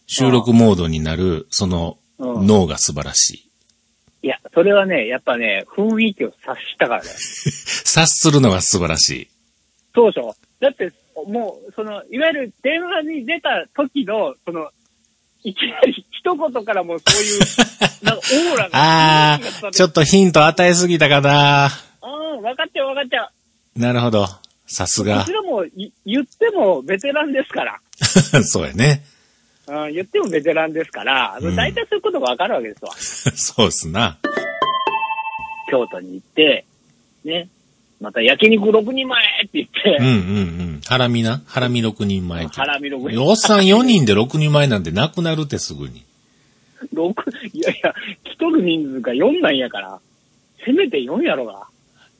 [0.07, 2.47] 収録モードになる、そのうん。
[2.47, 3.48] 脳が素晴らしい。
[4.59, 7.11] それはね、やっぱね、雰囲気を察したからね。
[7.87, 9.29] 察するのが素晴らしい。
[9.95, 10.35] そうでしょ？
[10.59, 10.93] だって、
[11.29, 14.69] もう、その、いわゆる電話に出た時の、その、
[15.45, 17.41] いきなり一言からもうそういう、
[18.03, 18.71] なんかオーラが。
[19.35, 23.31] あー、ちょっとヒント与えすぎたかなああ、分かっちゃう分かっちゃ
[23.77, 23.79] う。
[23.79, 24.27] なるほど。
[24.67, 25.33] さすがこち。
[25.35, 27.79] らもい言ってもベテランですから。
[28.43, 29.05] そうやね。
[29.69, 32.91] うん、言ってもベテランですから、うん大体そういうことが分かるわけですわ。
[33.37, 34.19] そうっすな。
[35.71, 36.65] 京都に行って、
[37.25, 37.49] ね、
[38.01, 40.17] また焼肉6人前って言って、うんうんう
[40.77, 40.81] ん。
[40.87, 41.43] ハラミな？
[41.47, 42.47] ハラミ6人前。
[42.47, 46.05] ハラミ6人おっさん4人で6人前なんてなくなるってすぐに。
[46.93, 50.01] 六いやいや、来とる人数が4なんやから、
[50.65, 51.67] せめて4やろが。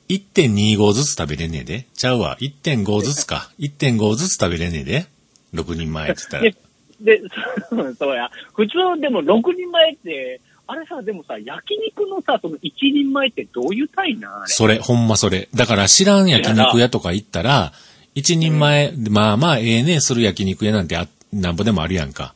[0.09, 1.85] 1.25ずつ食べれねえで。
[1.93, 2.37] ちゃうわ。
[2.39, 3.51] 1.5ずつか。
[3.59, 5.05] 1.5ずつ食べれねえで。
[5.53, 7.21] 6人前って言ったらで。、で、
[7.69, 8.29] そう そうや。
[8.53, 14.43] 普通でも6人前って、あれさ、でもさ、焼肉のさ、その1人前ってどういう単位な。
[14.45, 15.49] それ、ほんまそれ。
[15.55, 17.73] だから知らん焼肉屋とか行ったら、
[18.13, 22.35] 一人前、まあまあええねする焼肉屋なんてあなんぼでもあるやんか。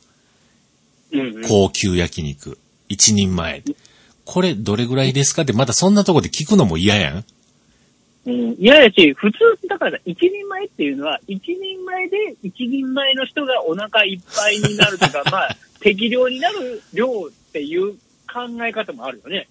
[1.12, 1.42] うんうん。
[1.46, 2.58] 高級焼肉。
[2.88, 3.62] 一人前。
[4.24, 7.24] これどれぐらいですかってまたそんなとこで聞くのも嫌やん。
[8.26, 8.34] うん。
[8.58, 17.94] いややし、普通、だからさ、一人前っていうのは、一人前で一人前の人がお腹いっぱいになるとか、 まあ、適量になる量っていう
[18.34, 19.48] 考え方もあるよね。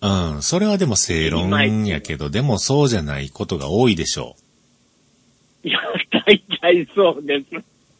[0.00, 0.42] うん。
[0.42, 4.34] それはでも正論やけど、でもそうじゃないことが多いでしょ
[5.64, 5.68] う。
[5.68, 5.78] いや、
[6.26, 7.46] 大体そうです。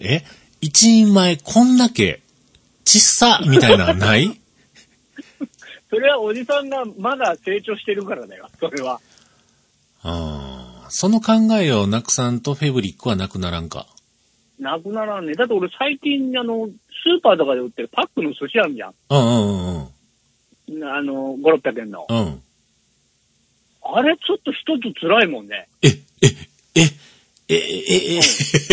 [0.00, 0.24] え？
[0.60, 2.20] 一人前こんだけ、
[2.84, 4.26] ちっさみたいなのない？
[5.88, 9.00] それはおじさんがまだ成長してるからだよ、それは。
[10.04, 10.10] う
[10.88, 10.90] ん。
[10.90, 13.86] その考えをなくさんとフェブリックはなくならんか。
[14.58, 15.34] なくならんね。
[15.34, 18.94] だって俺最近、あの、スーパーとかで売ってるパックの寿司あるじゃん。
[19.10, 19.88] うんうんうん
[20.84, 22.06] あの、5、600円の。
[22.08, 22.16] うん。
[22.16, 22.42] うん。
[23.84, 25.68] あれちょっと一つ辛いもんね。
[25.82, 26.28] え、え、
[26.74, 26.82] え、
[27.48, 28.20] え、え、え、え、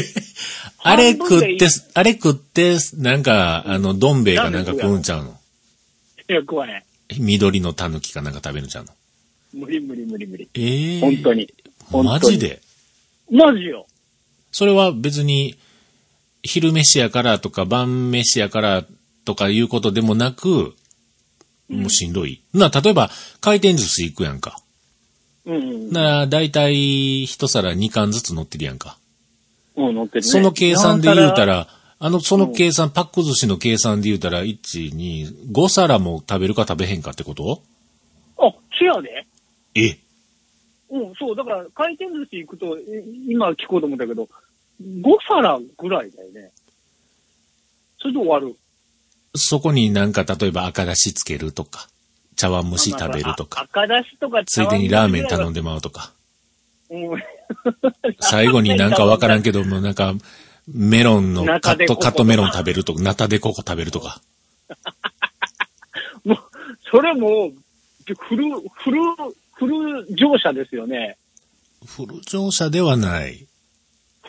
[0.83, 5.39] あれ食って、あれ食って、なんか、あの、どん兵衛かなんか食うんちゃうの？
[6.29, 6.85] いや、怖い。
[7.17, 8.93] 緑のタヌキかなんか食べるんちゃうの？
[9.53, 10.47] 無理無理無理無理。
[10.53, 11.53] ええ本当に。
[11.91, 12.61] 本当にマジで？
[13.31, 13.87] マジよ。
[14.51, 15.55] それは別に、
[16.49, 18.83] 昼飯やからとか晩飯やから
[19.23, 20.73] とかいうことでもなく、
[21.69, 22.41] もうしんどい。
[22.51, 24.59] な、例えば、回転寿司行くやんか。
[25.45, 25.91] うんうん。
[25.91, 28.97] なら、だいたい一皿2貫ずつ乗ってるやんか。
[29.75, 30.27] うん、乗ってるね。
[30.27, 31.67] その計算で言うたなら、
[31.99, 37.61] あの、その計算、パック寿司の計算で言うたら、1、2、5皿も食べるか食べへんかってこと？
[38.39, 39.27] あ、チェアで
[39.75, 39.99] え？
[40.89, 41.35] うん、そう。
[41.35, 44.27] だから、回転寿司行くと、え今聞こうと思ったけど、
[44.81, 46.51] 5皿ぐらいだよね。
[47.99, 48.55] それで終わる。
[49.35, 51.87] そこになんか、例えば赤だしつけるとか、
[52.35, 55.61] 茶碗蒸し食べるとあか、赤だしとかついでにラーメン頼んで。
[55.61, 56.13] でまうとか、
[56.89, 57.23] うん。
[58.19, 60.13] 最後になんかわからんけども、なんか、
[60.67, 64.21] メロンのカット、カットメロン食べるとか、ナタデココ食べるとか。
[66.23, 66.37] もう、
[66.89, 67.51] それも、
[68.05, 69.01] フル、フル、
[69.53, 71.17] フル乗車ですよね。
[71.85, 73.48] フル乗車ではない。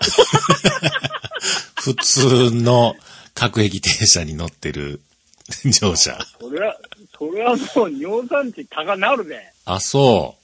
[1.76, 2.94] 普通の
[3.34, 5.00] 各駅停車に乗ってる
[5.64, 6.18] 乗車。
[6.40, 6.76] それは、
[7.16, 9.52] それはもう尿酸値高なるで。
[9.64, 10.36] あ、そ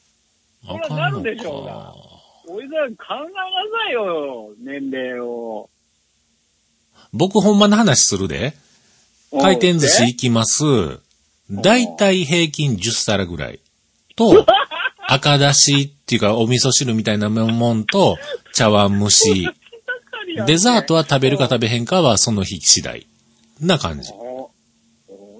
[0.64, 0.66] う。
[0.66, 1.94] そりゃなるでしょうが
[2.48, 3.28] おいさん考えな
[3.84, 5.68] さいよ、年齢を。
[7.12, 8.54] 僕ほんまの話するで。
[9.32, 10.06] 回転寿司で？
[10.08, 10.64] 行きます。
[11.50, 13.60] だいたい平均10皿ぐらい。
[14.16, 14.46] と、
[15.08, 18.16] 赤だしっていうかお味噌汁みたいなもんと、
[18.52, 19.48] 茶碗蒸し。
[20.46, 23.06] デザートは食べるか食べへんかはその日次第。
[23.60, 24.10] な感じ。
[24.12, 24.50] お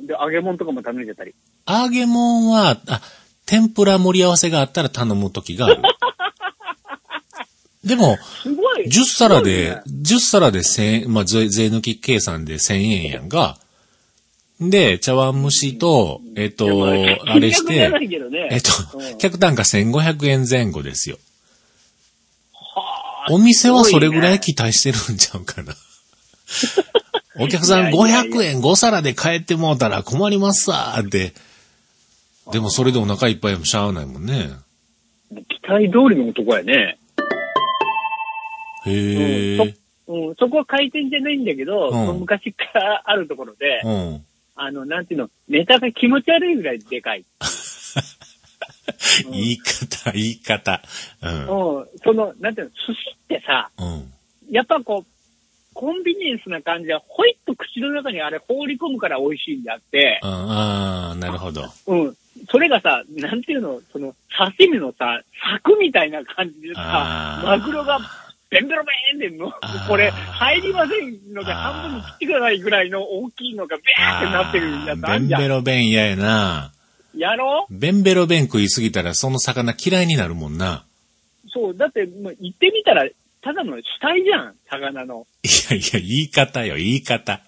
[0.07, 1.35] で、揚げ物とかも食べれたり。
[1.68, 3.00] 揚げ物は、あ、
[3.44, 5.83] 天ぷら盛り合わせがあったら頼む時がある。
[7.85, 8.87] でも、すごい。
[8.87, 13.59] 10皿すで、10皿で1000円、まあ、税税抜き計算で1000円やんか。
[14.61, 16.66] で、茶碗蒸しと、えっと、
[17.27, 17.90] あれして、
[18.51, 21.19] えっとうん、客単価1500円前後ですよ。
[22.53, 25.75] はあお店はそれぐらいす期待してるんちゃうかな。
[27.38, 31.35] お客さん いやいやいや500円5皿で帰ってもうたら困りますわーって。
[32.53, 34.51] でもそれでお腹いっぱいもしゃあないもんね。
[35.49, 36.99] 期待通りの男やね。
[38.87, 39.75] へえ。
[40.09, 44.25] うん、そこは回転じゃないんだけど、うん昔からあるところで、うん。
[44.57, 47.25] あの、なんていうの、ネタが気持ち悪いぐらいでかい。
[49.31, 50.83] 言い方、言い方。
[51.23, 51.79] うん。
[51.79, 54.12] うん、その、なんていうの、寿司ってさ、うん。
[54.51, 55.07] やっぱこう、
[55.75, 61.64] コンビニエンスな感じで、ほいっと口の中にあれ放り込むから美味しいんであって、うんああ、なるほど。
[61.87, 62.16] うん。
[62.51, 65.21] それがさ、なんていうの、その、刺身のさ、
[65.55, 68.01] 柵みたいな感じでさマグロが、
[68.48, 75.40] ベンベロベーンでのあー、これ、入りませんので、半分に切ってくださいぐらいの大きいのが、ベーってなってるやつあベンんじゃん。
[75.40, 76.72] ベロベン嫌やな。
[77.14, 77.66] やろ？
[77.70, 80.85] ベンベロベン食いすぎたらその魚嫌いになるもんな。
[81.52, 83.09] そう、だって、もう言ってみたら、
[83.42, 85.26] ただの死体じゃん、魚の。
[85.42, 87.40] いやいや、言い方よ、言い方。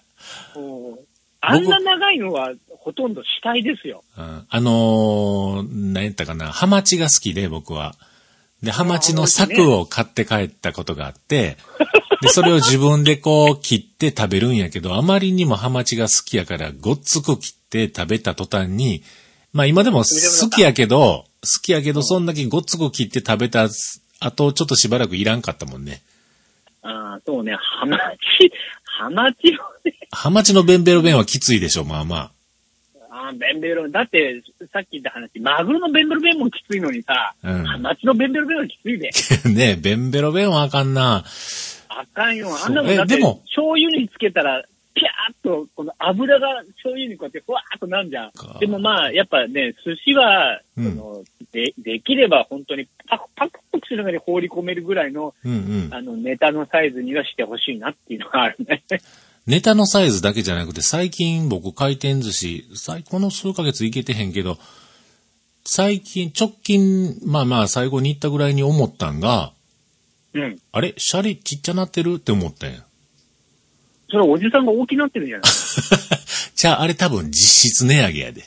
[0.55, 0.99] うん
[1.41, 4.03] あんな長いのは、ほとんど死体ですよ。
[4.17, 7.95] うんあのー、何やったかな、ハマチが好きで、僕は。
[8.63, 11.57] で、ハマチの柵を買って帰ったことがあって、
[12.21, 19.03] で、それを自分でこう切って食べるんやけど、あまりにもハマチが好きやから、ごっつく切って食べた途端に、
[19.53, 23.67] まあ今でも好きやけど、好きやけど、そんだけごっつく切って食べた
[24.19, 26.01] 後、ちょっとしばらくいらんかったもんね。
[26.81, 27.97] ああ、そうね、ハマ
[28.39, 28.51] チ、
[28.83, 29.51] ハマチを
[29.85, 32.31] ね、ハマチのベンベロベンはきついでしょ、まあまあ。
[33.37, 39.09] ベンベロ、だって、さっき言った話、マグロのベンベロベンもきついのにさ、うんハマチのベンベロベンはきついで。
[39.53, 41.23] ねベンベロベンはあかんな。
[41.89, 42.47] あかんよ。
[42.65, 42.89] あんなも
[43.45, 44.63] 醤油につけたら、
[44.93, 48.57] ピャーっと、この油が醤油にこうやってふわーっとなんじゃんか。
[48.59, 55.55] でもまあ、やっぱね、寿司は、うんそので、できれば本当にパクパクと口の中に放り込めるぐらいの、うんう
[55.89, 55.93] ん。
[55.93, 58.83] あの、ネタのサイズにはしてほしいなっていうのがあるね。
[59.49, 64.59] ネタのサイズだけじゃなくて、最近僕回転寿司、最この数ヶ月行けてへんけど、
[65.65, 69.51] 最近、直近、まあまあ最後に行ったぐらいに思ったんが、
[70.35, 70.59] うん。
[70.71, 70.93] あれ？
[70.97, 72.17] シャリちっちゃなってる？
[72.17, 72.85] って思ったんや。
[74.11, 75.51] それおじさんが大きなってるんじゃない
[76.55, 78.43] じゃああれ多分実質値上げやで。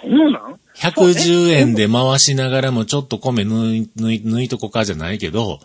[0.00, 5.60] そうなん？110円で回しながらもちょっと米抜い、抜い、抜いとこかじゃないけど、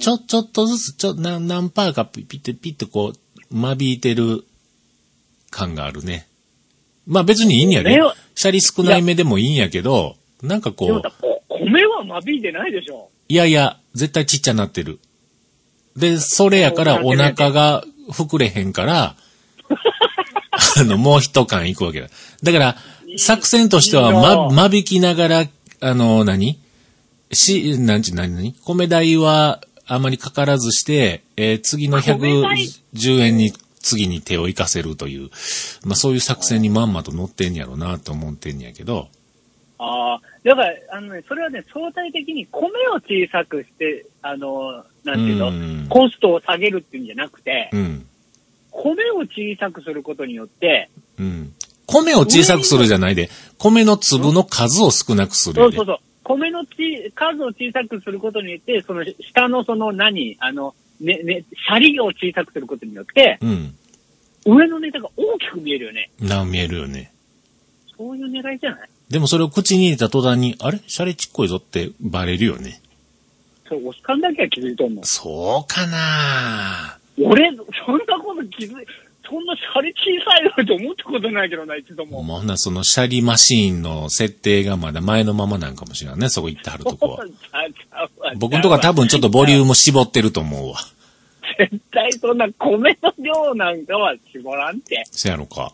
[0.00, 3.18] ちょ、ちょっとずつ、ちょ、何、何パーかピッて、ピッてこう、
[3.50, 4.44] 間引いてる
[5.50, 6.26] 感があるね。
[7.06, 8.02] まあ別にいいんやねね。
[8.34, 11.02] シャリ少ないめでもいいんやけど、なんかこう
[11.48, 13.10] 米は間引いてないでしょ。
[13.28, 14.98] いやいや、絶対ちっちゃなってる。
[15.96, 19.16] で、それやからお腹が膨れへんから、
[20.78, 22.08] あの、もう一缶いくわけだ。
[22.42, 22.76] だから、
[23.16, 25.48] 作戦としては、ま、間引きながら、
[25.80, 26.58] あの、何？
[27.32, 28.54] し、なんち、何、何？
[28.64, 32.56] 米代はあまりかからずして、えー次の米代
[32.94, 35.30] 110円に、次に手を生かせるという、
[35.84, 39.08] まあそういう作戦にまんまと乗ってんやろうなと思ってんやけど、
[39.78, 45.86] ああ、だから、あのね、それはね、相対的に米を小さくして、あの、なんていうの、うん。
[45.88, 48.06] コストを下げるっていうんじゃなくて、うん。
[48.70, 51.52] 米を小さくすることによって、うん。
[51.86, 53.28] 米を小さくするじゃないで、
[53.58, 55.98] 米の粒の数を少なくするそうそうそう、
[56.28, 63.74] 米のち数を小さくすることによって、その下のその何、あの、ね、ね、シャリを小さくすることによって、うん。
[64.44, 66.10] 上のネタが大きく見えるよね。
[66.20, 67.12] な、見えるよね。
[67.96, 68.88] そういう狙いじゃない？
[69.08, 70.80] でもそれを口に入れた途端に、あれ？
[70.88, 72.80] シャレちっこいぞってバレるよね。
[73.68, 75.04] それ、おっさんだけは気づいとんの。
[75.04, 77.50] そうかな俺、
[77.86, 78.86] そんなこと気づい、
[79.28, 82.22] そんなシャリ小さいよって思ったことないけどな、一度も。
[82.22, 87.24] もうほんならそのシャリマシーンの設定がまだ前のままなんかもしれないね、そこ行ってはるとこは。
[88.38, 90.78] 僕のとこは多分ちょっとボリューム絞ってると思うわ。
[91.58, 95.04] 絶対そんな米の量なんかは絞らんて。
[95.10, 95.72] せやろか。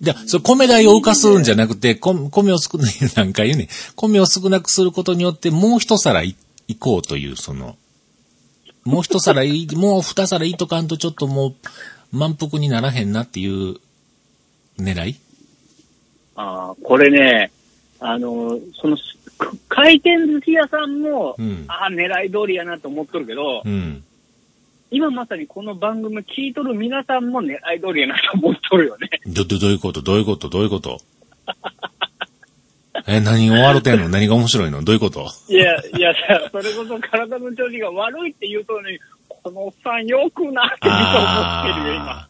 [0.00, 3.68] じゃあ、それ米代を浮かすんじゃなくて、こ米を少ない、なんか言うね。
[3.96, 6.36] 米を少なくすることによって、もう一皿い
[6.68, 7.76] いこうという、その、
[8.84, 11.54] もう一皿いい、もう二皿いいとかんとちょっともう
[12.14, 13.76] 満腹にならへんなっていう
[14.78, 15.16] 狙い？
[16.36, 17.50] ああ、これね、
[18.00, 18.96] あの、その、
[19.38, 21.64] く回転寿司屋さんも、うん。
[21.68, 24.02] ああ、狙い通りやなと思っとるけど、うん。
[24.90, 29.08] 今まさにこの番組聞いとる皆さんも狙い通りやなと思っとるよね。
[29.26, 30.02] ど、ど、どういうこと？
[30.02, 30.48] どういうこと？
[30.48, 31.00] どういうこと？
[33.08, 34.08] え、何が笑てんの？
[34.10, 34.82] 何が面白いの？
[34.84, 35.28] どういうこと？
[35.48, 36.12] いや、いや、
[36.52, 38.98] それこそ体の調子が悪いって言うとるのに、
[39.44, 42.12] このおっさんよくなって実は思ってるよ、今。
[42.12, 42.26] あ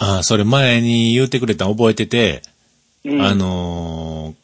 [0.00, 2.42] ーあー、それ前に言うてくれたの覚えてて、
[3.04, 4.40] うんあのー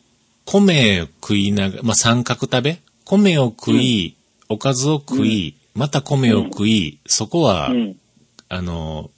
[0.47, 2.79] 米を食いながら、まあ、三角食べ？
[3.05, 4.17] 米を食い、
[4.49, 7.97] おかずを食い、また米を食い、そこは、うん。
[8.49, 9.11] あのー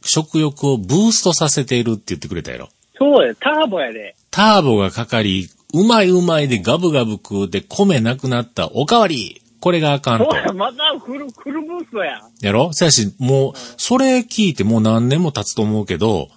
[0.00, 2.68] 食欲をブーストさせているって言ってくれたやろ。
[2.96, 4.14] そうや、ターボやで。
[4.30, 10.40] ターボがかかり、うまいうまいでガブガブ食うで米なくなったおかわりこれがあかんとそう。
[10.40, 12.20] や、またフル、フルブーストや。
[12.40, 12.72] やろ？
[12.72, 16.28] せやし、もう、それ聞いてもう何年も経つと思うけど、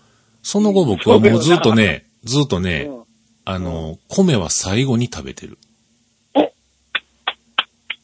[0.43, 3.01] その後僕はもうずっとね、ずっとね、うん
[3.43, 5.57] あの、米は最後に食べてる。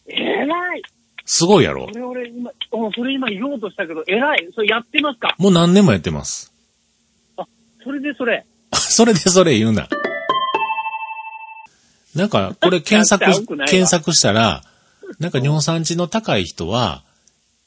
[0.10, 0.46] え？
[0.46, 0.82] らい。
[1.26, 1.88] すごいやろ？
[1.92, 4.48] それ俺今、うんそれ今言おうとしたけど、えらい。
[4.56, 5.36] それやってますか？
[5.38, 6.52] もう何年もやってます。
[7.84, 8.46] それでそれ。
[8.74, 9.88] それでそれ言うな。
[12.16, 13.24] なんか、これ 検索
[13.66, 14.64] 検索したら、
[15.20, 17.04] なんか尿酸値の高い人は、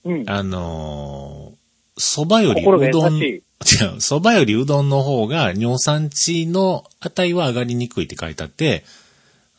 [0.05, 0.25] うん。
[0.27, 8.85] あのー、蕎麦よりうどん、し違う、蕎麦よりうどんの方が尿酸値の値は上がりにくいって書いてあって、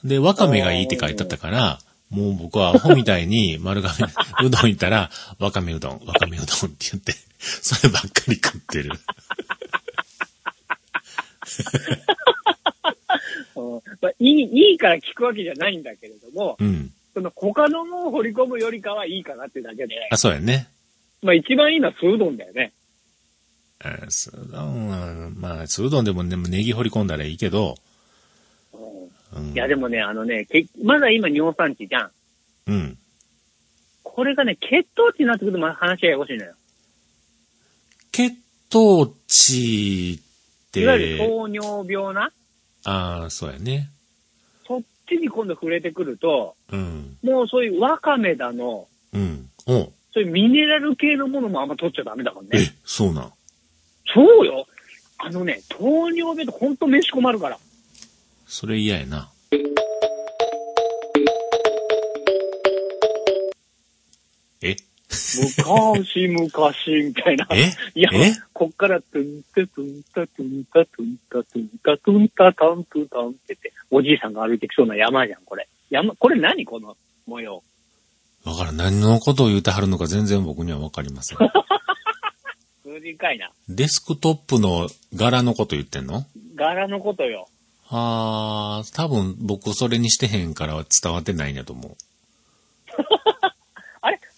[0.04, 1.80] で、わかめがいいって書いてあったから、
[2.10, 4.08] もう僕はアホみたいに丸亀
[4.44, 8.92] うどん行ったら、わかめうどん、わかめうどんって言って、そればっかり食ってる。
[13.56, 16.92] うんまあ、いい、いいから聞くわけじゃないんだけれども、うん。
[17.14, 20.68] その他のものを掘り込むよりかはいいかなってだけで、あ、そうやね。
[21.22, 22.74] まあ一番いいのはスードンだよね。
[23.84, 27.76] あスードンは、まあ、スードンでもねネギ掘り込んだらいいけど、
[29.36, 32.12] うんいやでもね、あのね、けまだ今尿酸値じゃん。
[32.68, 32.98] うん。
[34.04, 36.54] これがね、血糖値になってくるとまあ話がややこしいのよ。
[38.12, 38.36] 血
[38.70, 42.32] 糖値って、いわゆる糖尿病な、
[42.84, 43.90] ああ、そうやね。
[45.16, 47.18] ちに今度触れてくると、うん。
[47.24, 49.50] もうそういうワカメだの、うん。
[49.68, 53.34] おそういうミネラル系のものもあんま取っちゃダメだからえね。、そうなん？
[54.14, 54.66] そうよ。
[55.18, 57.58] あのね、糖尿病ってほんと飯困るから。
[58.48, 59.30] それ嫌やな。
[64.62, 64.76] え？
[65.12, 67.48] 昔、昔、みたいな。
[67.52, 67.72] え？
[67.96, 75.68] いやえ、こっから、トゥンタトゥンタトゥンタトゥンタトゥンタトゥンタタントゥタンってて、おじいさんが歩いてきそうな山じゃん、これ。
[75.90, 76.96] 山、これ何この
[77.28, 77.62] 模様。
[78.46, 78.78] わからん。
[78.78, 81.38] 何のことを言うてはるのか全然僕にはわかりません。
[81.38, 83.52] 数字かいな。
[83.70, 87.48] デスクトップの柄のこと言ってんの柄のことよ。
[87.90, 91.96] あー、多分僕それにしてへんからは伝わってないんやと思う。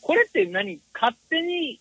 [0.06, 0.80] これって何？
[0.93, 1.80] 勝手に、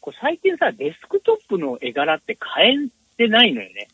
[0.00, 3.88] これ最近さ、デスクトップの絵柄って変えてないのよね。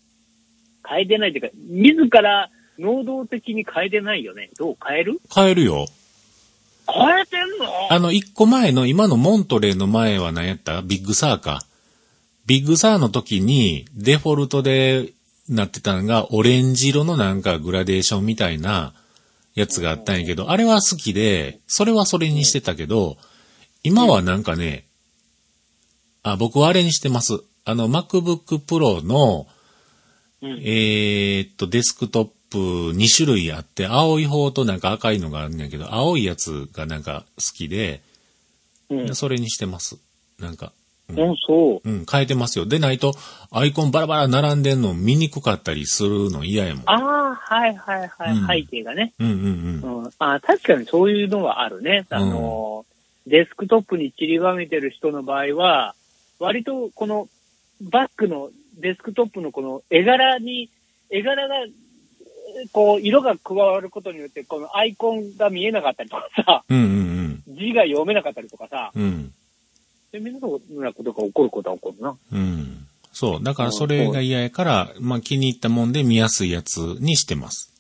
[0.86, 4.50] 変えてないっていうか、自ら能動的に変えてないよね。
[4.58, 4.76] どう？
[4.84, 5.20] 変える？
[5.32, 5.86] 変えるよ。
[6.92, 7.66] 変えてんの？
[7.90, 10.82] あの、一個前の、今のモントレーの前は何やった？
[10.82, 11.62] ビッグサーか。
[12.46, 15.12] ビッグサーの時に、デフォルトで
[15.48, 18.92] なってたのが、オレンジ色のなんかグラデーションみたいな
[19.54, 23.16] やつがあったんやけど、あれは好きで、それはそれにしてたけど、
[23.82, 24.84] 今はなんかね、
[26.22, 27.42] あ、僕はあれにしてます。
[27.64, 29.46] あの、MacBook Pro の、
[30.40, 38.02] うんえーっと、デスクトップ2種類あって、青い方となんか赤いのがあるんやけど、青いやつがなんか好きで、
[38.90, 39.14] うん。
[39.14, 39.98] それにしてます。
[40.38, 40.72] なんか、
[41.08, 41.88] うん、そう。
[41.88, 42.66] うん、変えてますよ。
[42.66, 43.14] でないと、
[43.50, 46.84] アイコンバラバラ並んでんの見にくかったりするの嫌やもん。
[46.86, 49.12] ああ、はいはいはい、うん背景がね。
[49.18, 50.02] うんうんうん。
[50.04, 50.10] うん。
[50.18, 52.06] あー確かにそういうのはあるね。
[52.10, 52.91] あのー、
[53.26, 55.94] デスクトップに散りばめてる人の場合は、
[56.38, 57.28] 割とこの
[57.80, 60.70] バックのデスクトップのこの絵柄に、
[61.10, 61.54] 絵柄が、
[62.72, 67.02] こう、色が加わることによって、このアイコンが見えなかったりとかさ、うんうん
[67.48, 69.02] 字が読めなかったりとかさ、うん。
[69.02, 69.32] うん。
[70.12, 72.16] そういうようなことが起こることは起こるな。
[72.32, 72.86] うん。
[73.12, 73.42] そう。
[73.42, 77.71] だからそれが嫌やから、まあ気に入ったもんで見やすいやつにしてます。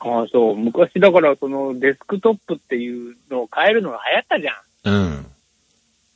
[0.00, 0.56] ああ、そう。
[0.56, 5.26] 昔だから、そのデスクトップっていうのを変えるのが流行ったじゃん。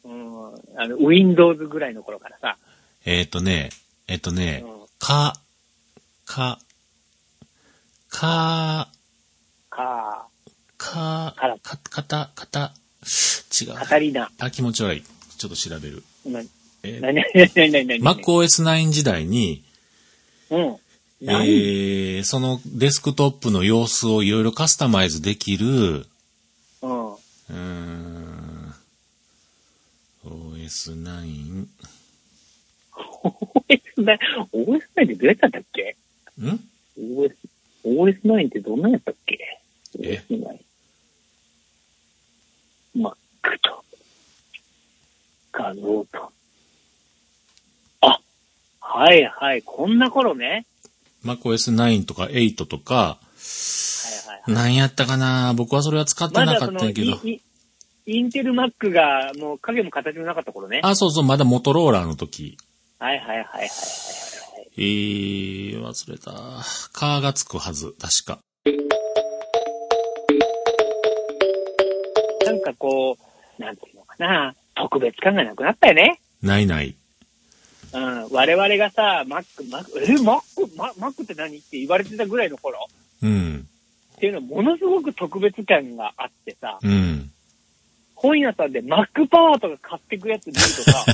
[0.05, 0.51] うん。
[0.51, 0.80] うん。
[0.80, 2.57] あの、Windows ぐらいの頃からさ。
[3.05, 3.68] えっ、とね、
[4.09, 5.35] えっ、とねうん、か、
[6.24, 6.59] か、
[8.09, 8.89] か、
[9.68, 10.28] か、
[10.78, 12.72] か、からか、かた、かた、
[13.61, 13.74] 違う。
[13.74, 14.30] カタリナ。
[14.39, 15.03] あ、気持ち悪い。
[15.37, 16.03] ちょっと調べる。
[16.24, 16.41] な、
[16.82, 19.62] えな、な、な、な、な、な、MacOS9 時代に、
[20.51, 20.76] うん。
[21.27, 25.66] え何ー、そのデスクトップの様子をいろいろカスタマイズできる、
[26.83, 27.12] うん。
[27.12, 28.75] うーん、
[30.27, 31.66] OS9、
[32.93, 34.18] OS9、
[34.53, 35.51] OS9 ってどうやったん？
[35.51, 35.97] だっけ
[36.39, 36.61] ん
[36.99, 37.35] ?OS、
[37.87, 39.62] OS9 ってどんなんやったっけ？
[40.01, 40.61] え ?OS9。
[42.97, 43.14] Mac
[43.62, 43.85] と、
[45.53, 45.81] 画像
[46.12, 46.33] と。
[48.03, 48.20] あ、
[48.81, 50.66] はいはい、こんな頃ね。
[51.25, 53.18] MacOS9 とか8とか。
[54.47, 55.55] 何やったかな？
[55.57, 57.18] 僕はそれは使ってなかったんやけど。
[58.07, 60.81] インテル Mac がもう影も形もなかった頃ね。
[60.83, 62.59] あ、そうそう、まだモトローラーの時。
[62.99, 63.68] はいはいはいはいはい。
[64.77, 66.33] えー、忘れた。
[66.93, 68.39] カーがつくはず、確か。
[72.45, 73.16] なんかこ
[73.59, 76.20] う、なんていうのかな、特別感がなくなったよね。
[76.43, 76.97] ないない。
[77.95, 78.28] うん。
[78.30, 80.40] 我々がさ、Mac、Mac、え、Mac、
[80.76, 82.88] マ Mac って何って言われてたぐらいの頃。
[83.22, 83.66] うん、
[84.16, 87.30] っていうのはものすごく特別感があってさ、うん。
[88.14, 91.05] 本屋さんで Mac パワーとか買ってくやつ見るとさ、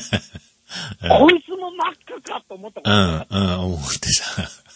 [1.18, 4.70] こいつも Mac かと思ったことうん、がうん、思ってた。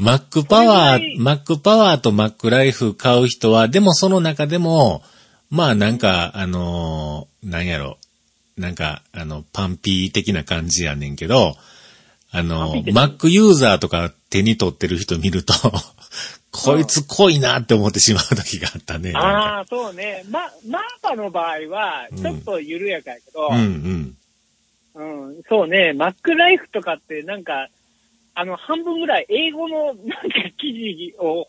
[0.00, 1.36] Mac パワー、それぐらい。
[1.36, 5.02] Mac パワーと Mac ライフ買う人は、でもその中でも、
[5.50, 7.98] まあなんか、あのーなんやろ、
[8.56, 11.56] なんか、あの、パンピー的な感じやねんけど、
[12.32, 15.52] あの Mac ユーザーとか手に取ってる人見ると、
[16.52, 19.12] こいつ濃いなって思ってしまう時があったね。
[19.14, 20.24] ああ、そうね。
[20.30, 24.16] ま、マーパの場合は、ちょっと緩やかやけど、うん
[24.96, 25.28] うん。
[25.28, 27.68] うん、そうね、マックライフとかってなんか、
[28.34, 30.06] あの、半分ぐらい英語のなんか
[30.58, 31.46] 記事を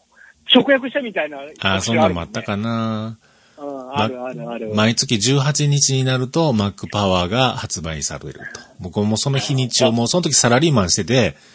[0.53, 3.17] 直訳したみたいな、ああ、そんなのもあったかな。
[3.61, 4.73] うん、あるあるある。
[4.73, 8.61] 毎月18日になると Mac パワーが発売されると。
[8.79, 11.51] 僕もその日にちをもうその時サラリーマンしてて、うん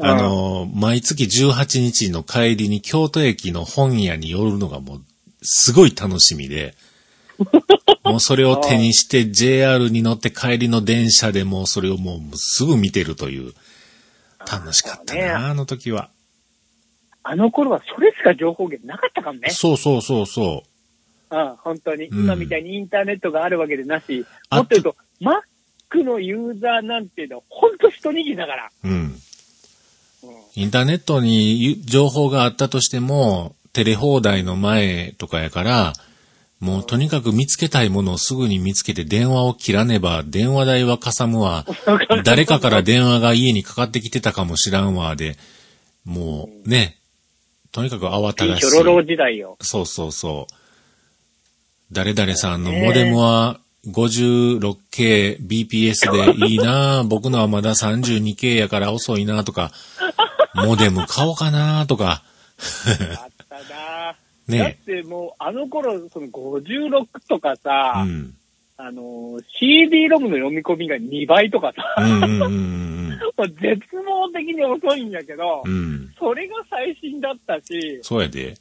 [0.00, 5.02] あの、毎月18日の帰りに京都駅の本屋に寄るのがもう
[5.42, 6.74] すごい楽しみで、
[8.02, 13.54] もうそれを手にして JR に乗って帰りの電車でもうそれをもうすぐ見てるという、
[14.50, 16.10] 楽しかったな、あの時は。
[17.22, 19.50] あの頃はそれしか情報源なかったかもね。
[19.50, 20.73] そうそうそうそう
[21.42, 22.06] ん、本当に。
[22.06, 28.70] うん今みたいにインターネットがあるわけでなし、あもっと言うと、Mac のユーザーなんていうのは本当一握りだから。
[28.84, 28.88] う。
[28.88, 28.94] うん。
[28.94, 29.14] うん
[30.56, 35.92] インターネットにゆ情報があったとしても、テレ放題の前とかやから、
[36.60, 41.66] もうとにかく見つけたいものをすぐに見つけて電話を切らねば、電話代はかさむわ、
[42.24, 45.36] 誰かから電話が家にかかってきてたかもしらんわ、で、
[46.04, 46.96] もうね、
[47.72, 48.70] とにかく慌ただしい。
[48.70, 49.56] ヒョロロ時代よ。
[49.60, 50.54] そうそうそう。
[51.94, 59.70] 誰々さんのモデムは 56K BPS でいいな僕のはまだ 32K やから遅いなとか、
[60.54, 62.22] モデム買おうかなとか、
[63.22, 64.16] あったな だっ
[64.48, 64.78] ね。
[64.84, 68.34] てもう、あの頃、その56とかさ、うん。
[68.76, 72.94] あの、CD ロムの読み込みが2倍とかさ、うんうんうん
[73.38, 75.72] もう絶望的に遅いんやけど、うん。
[75.72, 76.14] うん。
[76.18, 78.54] それが最新だったし、そうやで。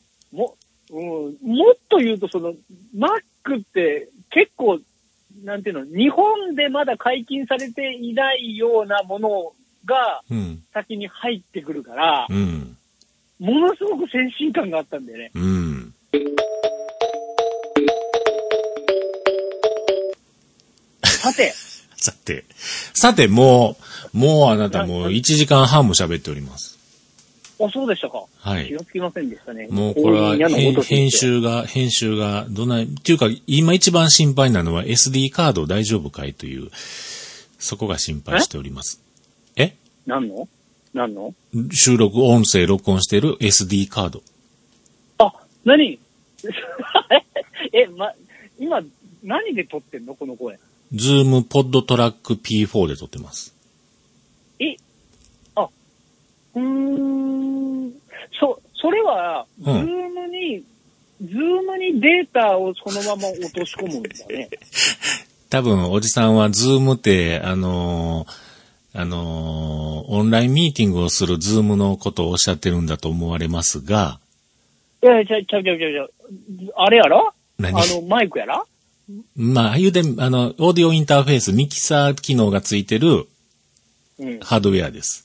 [0.94, 2.54] も、うん、もっと言うと、その、
[2.96, 4.80] Mac って結構、
[5.44, 9.54] なんていうの、日本でまだ解禁されていないようなもの
[9.86, 10.64] がうん。
[10.74, 12.78] 先に入ってくるから、うん。
[13.40, 15.32] ものすごく先進感があったんだよね。
[15.34, 15.94] うん。
[21.04, 21.54] さて、
[21.96, 22.46] さて、
[22.94, 23.78] さて、も
[24.14, 26.80] う、もうあなたもう1時間半も喋っております。
[27.66, 28.24] あ、そうでしたか。
[28.40, 28.68] はい。
[28.68, 29.68] 気がつきませんでしたね。
[29.70, 30.36] もうこれは
[30.84, 36.70] 編集が、編集がどない、っていうか今一番心配なのは SD カード大丈夫かいという、
[37.60, 39.02] そこが心配しております。
[39.56, 39.76] え？
[40.06, 40.48] 何の？
[40.94, 41.34] 何の？
[41.72, 44.24] 収録、音声録音している SD カード。
[45.20, 45.34] あ、
[45.64, 46.00] 何？
[47.72, 48.14] え、ま、
[48.60, 48.82] 今、
[49.24, 50.16] 何で撮ってんの？
[50.16, 50.60] この声。
[50.94, 53.56] Zoom PodTrak P4 で撮ってます。
[54.60, 54.76] え、
[55.56, 55.70] あ、
[56.56, 57.92] うーん、
[58.40, 60.64] そ、それは、うん、ズームに、
[61.22, 64.50] ズームにデータをそのまま落とし込むんだね。
[65.50, 68.54] 多分、おじさんはズームって、あのー
[68.96, 74.20] あのーオンラインミーティングをするズームのことをおっしゃってるんだと思われますが、
[75.02, 76.14] いやちゃうちゃうちゃうちゃうちゃう。
[76.76, 77.30] あれやろ？
[77.30, 78.64] あ何の、マイクやら
[79.36, 83.28] まあ、言うて、あの、オーディオインターフェース、ミキサー機能がついてる
[84.20, 84.40] うん。
[84.40, 85.23] ハードウェアです。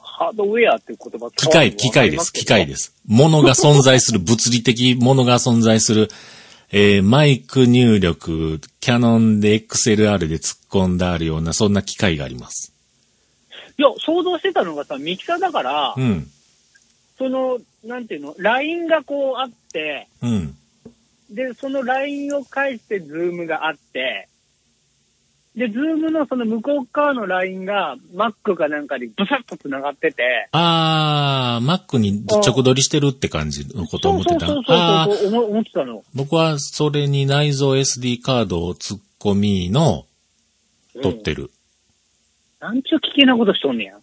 [0.00, 2.94] ハードウェアっていう言葉機械、機械です、機械ですす。
[3.06, 6.08] 物が存在する、物理的物が存在する、
[6.72, 12.72] えーマイク入力、キャノンで XLR で突っ込んであるような、そんな機械があります。
[13.78, 16.30] いや、想像してたのがさ、ミキサーだから、うん、
[17.18, 20.56] その、なんていうの、ラインがこうあって、うん。
[21.30, 24.28] で、そのラインを介してズームがあって、
[25.60, 34.46] で、ズームのその向こう側のラインが Mac かなんかでブサッと繋がってて、あー、Mac に直取りしてるって感じのことを思ってた。
[34.46, 36.02] そうそうそうあーそ思、思ってたの。
[36.14, 40.06] 僕はそれに内蔵 SD カードを突っ込みの、
[41.02, 41.50] 取ってる。
[42.58, 43.98] なんちゅう危険なことしとんねや。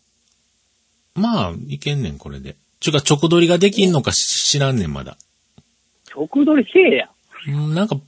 [1.15, 2.55] まあ、いけんねん、これで。
[2.79, 5.17] ちゅうか、直取りができんのかし知らんねん、まだ。
[6.15, 7.09] 直取りせえや。
[7.47, 8.01] うんなんか、うん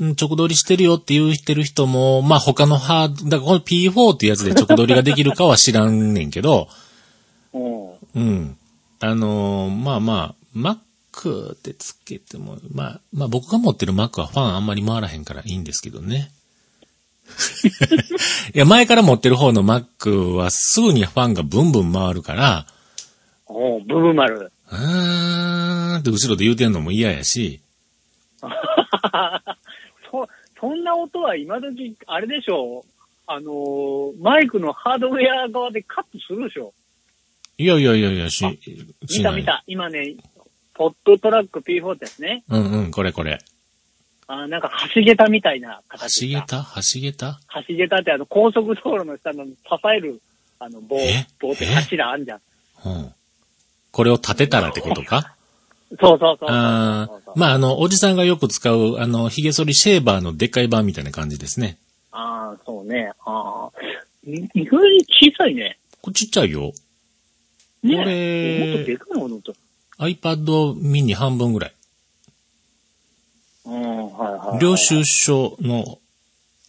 [0.00, 6.68] 直取りしてるよって言ってる人も、まあ他のハード、だからこの P4 っていうやつで直取りができるかは知らんねんけど、
[7.52, 7.90] うん。
[8.14, 8.56] うん。
[9.00, 10.58] あのーまあまあ、
[11.12, 16.30] Mac ってつけても、まあ、まあ僕が持ってる Mac はファンあんまり回らへんからいいんですけどね。
[18.54, 22.66] いや、前から持ってる方の Mac はすぐにファンがブンブン回るから、
[23.46, 24.52] おうブブ丸。
[24.70, 27.60] うーんって後ろで言うてんのも嫌やし、
[30.60, 32.84] そ、そんな音は今時、あれでしょ
[33.26, 36.72] あのーマイクのハードウェア側でカットするでしょ
[37.58, 38.44] いやいやいやいや、し。
[39.16, 39.62] 見た見た。
[39.66, 40.16] 今ね、
[40.74, 42.42] ポットトラック P4 ってやつね。
[42.48, 43.38] うんうん、これこれ。
[44.26, 46.66] あーなんか橋桁みたいな橋形桁？
[46.76, 47.40] 橋桁？
[47.68, 49.52] 橋桁ってあの高速道路の下の支
[49.94, 50.20] える
[50.58, 52.40] あの棒え、棒って柱あんじゃん。
[52.86, 53.12] うん。
[53.92, 55.34] これを立てたらってことか？
[55.98, 61.78] そうそうそうあそうそうーまあ、あの、おじさんがよく使う、あの、髭剃りシェーバーのでっかい版みたいな感じですね。
[62.12, 63.10] ああ、そうね。
[63.24, 63.70] ああ。
[64.24, 65.78] い意外に小さいね。
[66.02, 66.72] これちっちゃいよ。
[67.82, 69.54] ねこれもっとでかいものと。
[69.98, 71.74] iPad mini 半分ぐらい。
[73.66, 74.58] うん、はいはい、はい。
[74.60, 75.98] 領収書の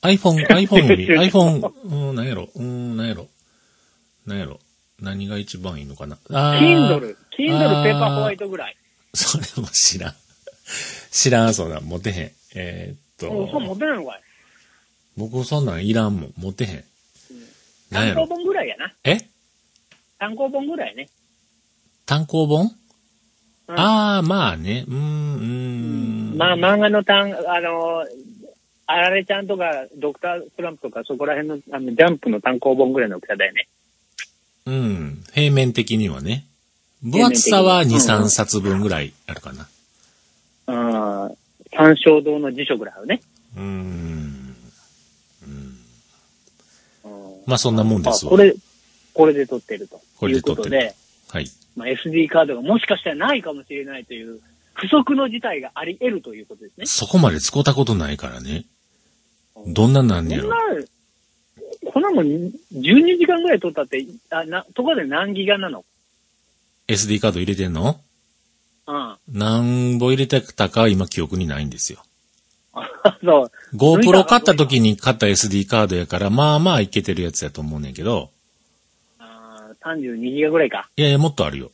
[0.02, 3.28] iPhone、iPhone より、iPhone、うん、なんやろ、うん、なんやろ、
[4.26, 4.60] なんやろ、
[5.00, 6.18] 何が一番いいのかな。
[6.32, 8.76] あー Kindle、Kindle ペーパーホワイトぐらい。
[9.16, 10.16] それも知らん。
[11.12, 12.32] 知らん、そんなん、持てへん。
[12.56, 14.22] えーっうん、そう持と、てないのかい。
[15.18, 16.84] 僕そんなんいらんもん、持てへん。
[17.92, 18.22] なんやろ？
[18.22, 18.94] 単行本ぐらいやな。
[19.04, 19.18] え？
[20.18, 21.10] 単行本ぐらいね。
[22.06, 22.72] 単行本？
[23.68, 24.86] うんああ、まあね。
[24.88, 25.44] うーん、うー
[26.36, 26.38] ん。
[26.38, 28.06] まあ、漫画の単、あの、
[28.86, 33.68] あられちゃんとか、ドクタースランプとか、そこら辺の、あの、ジャンプの単行本ぐらいの大きさだよね。
[34.66, 35.24] うん。
[35.34, 36.48] 平面的にはね。
[37.04, 39.68] 分厚さは2、3冊分ぐらいあるかな。
[40.68, 41.38] うん。
[41.76, 43.22] 三正堂の辞書ぐらいあるね。
[43.58, 44.56] うーん。
[45.44, 45.78] うん
[47.48, 48.32] まあそんなもんですわ。
[48.34, 48.56] あこれ、
[49.14, 50.00] これで撮ってると。
[50.18, 50.94] これで撮ってる
[51.30, 51.48] はい。
[51.76, 54.40] まあ、SD カードがもしかしたらないかもしれないという、
[54.74, 56.86] 不測の事態があり得るということですね。
[56.86, 58.66] そこまで使ったことないからね。
[59.68, 60.50] どんななんねやろ
[61.86, 62.26] こんな。、もん
[62.74, 65.84] 12時間ぐらい撮ったって、あ、な、ところで何ギガなの？
[66.92, 68.00] SD カード入れてんの？
[68.88, 69.16] うん。
[69.30, 72.00] 何本入れてたかは今記憶にないんですよ。
[73.24, 73.52] そう。
[73.76, 78.30] GoPro 買った時に買った SD カードやから、まあまあいけてるやつやと思うねんけど、
[79.20, 80.90] あー32ギガぐらいか。
[80.96, 81.72] いやいや、もっとあるよ。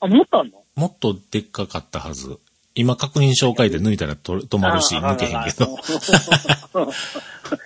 [0.00, 0.62] あ、もっとあんの？
[0.74, 2.38] もっとでっかかったはず。
[2.74, 5.78] 今確認紹介で抜いたらと止まるし、抜けへんけど。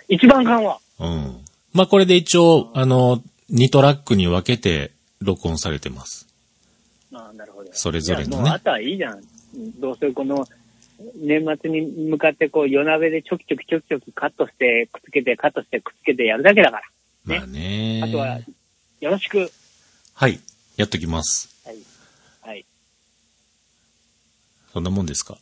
[0.08, 0.78] 一番緩和。
[1.00, 1.36] うん。
[1.72, 6.28] まあこれで一応、あの、2トラックに分けて録音されてます。
[7.72, 9.20] それぞれのねもうあとはいいじゃん。
[9.80, 10.46] どうせこの、
[11.16, 16.80] 年末に向かってこう夜鍋でちょきちょきちょきちょきカットして、くっつけて、カットして、くっつけてやるだけだか
[17.26, 17.34] ら。
[17.34, 18.00] ねまあね。
[18.04, 18.38] あとは、
[19.00, 19.50] よろしく。
[20.14, 20.38] はい。
[20.76, 21.48] やっときます。
[21.66, 21.76] はい。
[22.42, 22.64] はい。
[24.72, 25.38] そんなもんですか？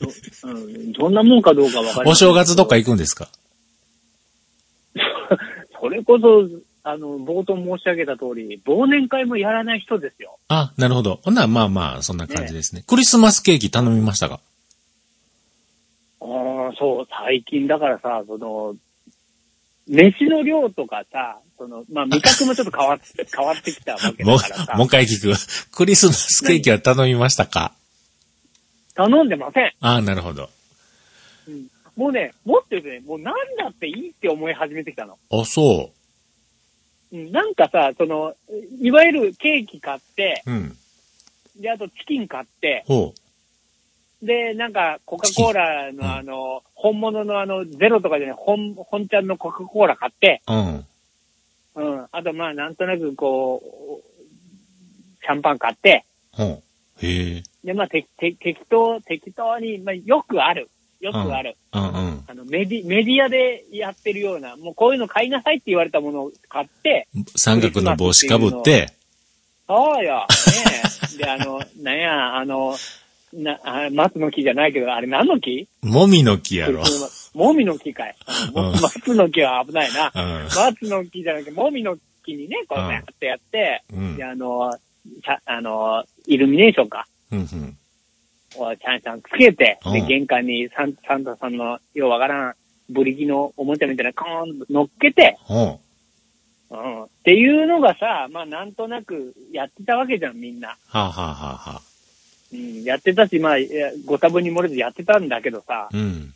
[0.00, 0.08] ど
[0.48, 3.28] うん、そんなもんかどうかわかりませんお正月どっか行くんですか？
[5.80, 6.48] それこそ、
[6.90, 10.38] あの、冒頭申し上げた通り、忘年会もやらない人ですよ。
[10.48, 11.20] あ、なるほど。
[11.22, 12.84] ほんならまあまあ、そんな感じですね。
[12.86, 14.40] クリスマスケーキ頼みましたか？
[16.20, 18.74] ああ、そう、最近だからさ、その、
[19.88, 25.76] 飯の量とかさ、その、まあ、味覚もちょっと変わって、 変わってきたわけもだからさう、もう、一回聞く。
[25.76, 27.72] クリスマスケーキは頼みましたか？
[28.94, 29.72] 頼んでません。
[29.80, 30.50] あなるほど。
[31.96, 35.18] もうね、もっと言うとね、もうなんだっていいって思い始めてきたの。
[35.30, 35.99] あ、そうん
[37.12, 38.34] なんかさ、その、
[38.80, 40.50] いわゆるケーキ買って、う。
[40.50, 40.76] うん。
[41.60, 43.14] で、あとチキン買って、ほ
[44.22, 50.52] で、なんか、コカ・コーラのあの、本物のあの、ゼロとかでね、本、本ちゃんのコカ・コーラ買って、う。
[50.52, 50.86] うん。
[51.74, 52.06] うん。
[52.12, 56.62] あと、まあ、なんとなく、こう、シャンパン買って、ほう。
[57.06, 57.42] へえ。
[57.64, 60.68] で、まあ、て、て、適当、適当に、まあ、よくある。
[61.00, 61.56] よくある。
[61.72, 62.24] うんうん。
[62.26, 68.92] あの、メディ、メディアでやってるような、もうこういうの買いなさいって言われたものを買って、三角の帽子かぶって、
[69.70, 70.26] そうよ。
[70.28, 70.82] ね
[71.14, 71.16] え。
[71.18, 72.76] で、あの、 なんや、あの、
[73.32, 75.68] な、あ松の木じゃないけど、あれ何の木？
[75.82, 76.82] もみの木やろ。
[77.34, 78.16] もみの木かい。
[78.82, 80.10] 松の木は危ないな。
[80.12, 80.48] うん。
[80.56, 84.72] 松の木じゃなくて、もみの木にね、こううんやってやって、うんで、あの、
[85.24, 87.06] さあの、イルミネーションか。
[87.30, 87.78] うんうん。
[88.56, 92.54] をちゃんちゃんつけて、で、うん玄関にサンサンタさんの、ようわからん、
[92.88, 95.80] ブリキのおもちゃみたいなコーンと乗っけて、ほ
[96.70, 97.04] うん。
[97.04, 100.70] っていうのがさ、まあなんとなくやってたわけじゃん、みんな。
[100.70, 100.72] う。
[100.86, 101.82] はあ、はあはあはあ、
[102.52, 102.82] うん。
[102.84, 103.56] やってたし、まあ、
[104.06, 106.34] ご多分に漏れずやってたんだけどさ、うん。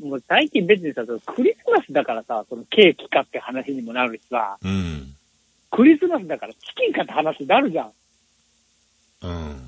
[0.00, 5.14] もう最近別にさ、そのクリスマスだからさ、そのケーキかって話にもなるしさ、うん。
[5.70, 7.92] クリスマスだからチキンかって話になるじゃん。
[9.22, 9.65] うん。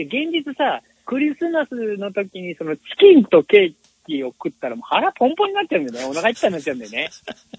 [0.00, 3.74] で、現実さ、クリスマスの時にそのチキンとケー
[4.06, 6.10] キを食ったらもう腹ポンポンになっちゃうんだよね。
[6.10, 7.10] お腹いっぱいになっちゃうんだよね。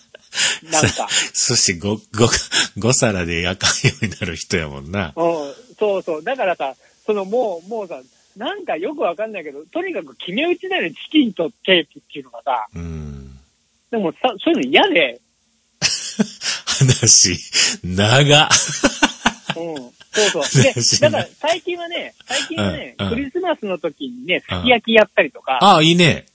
[0.72, 1.08] なんか。
[1.34, 5.14] 寿司5、5、5皿であかんようになる人やもんな。
[5.16, 6.24] うん、そうそう。
[6.24, 6.76] だからさ、
[7.06, 8.02] そのもう、もうさ、
[8.38, 12.66] なんかよくわかんないけど、とにかく決め打ちだよね、チキンとケーキっていうのがさ。
[12.74, 13.38] うん。
[13.92, 15.20] でもさ、そういうの嫌で、
[16.66, 17.38] 話、
[17.84, 18.50] 長っ。
[19.58, 20.01] うん。
[20.12, 20.64] そうそう。
[20.64, 26.26] で、だから最近はね、最近はね、うんうんクリスマスの時にね、すき焼きやったりとか、ああ、いいね。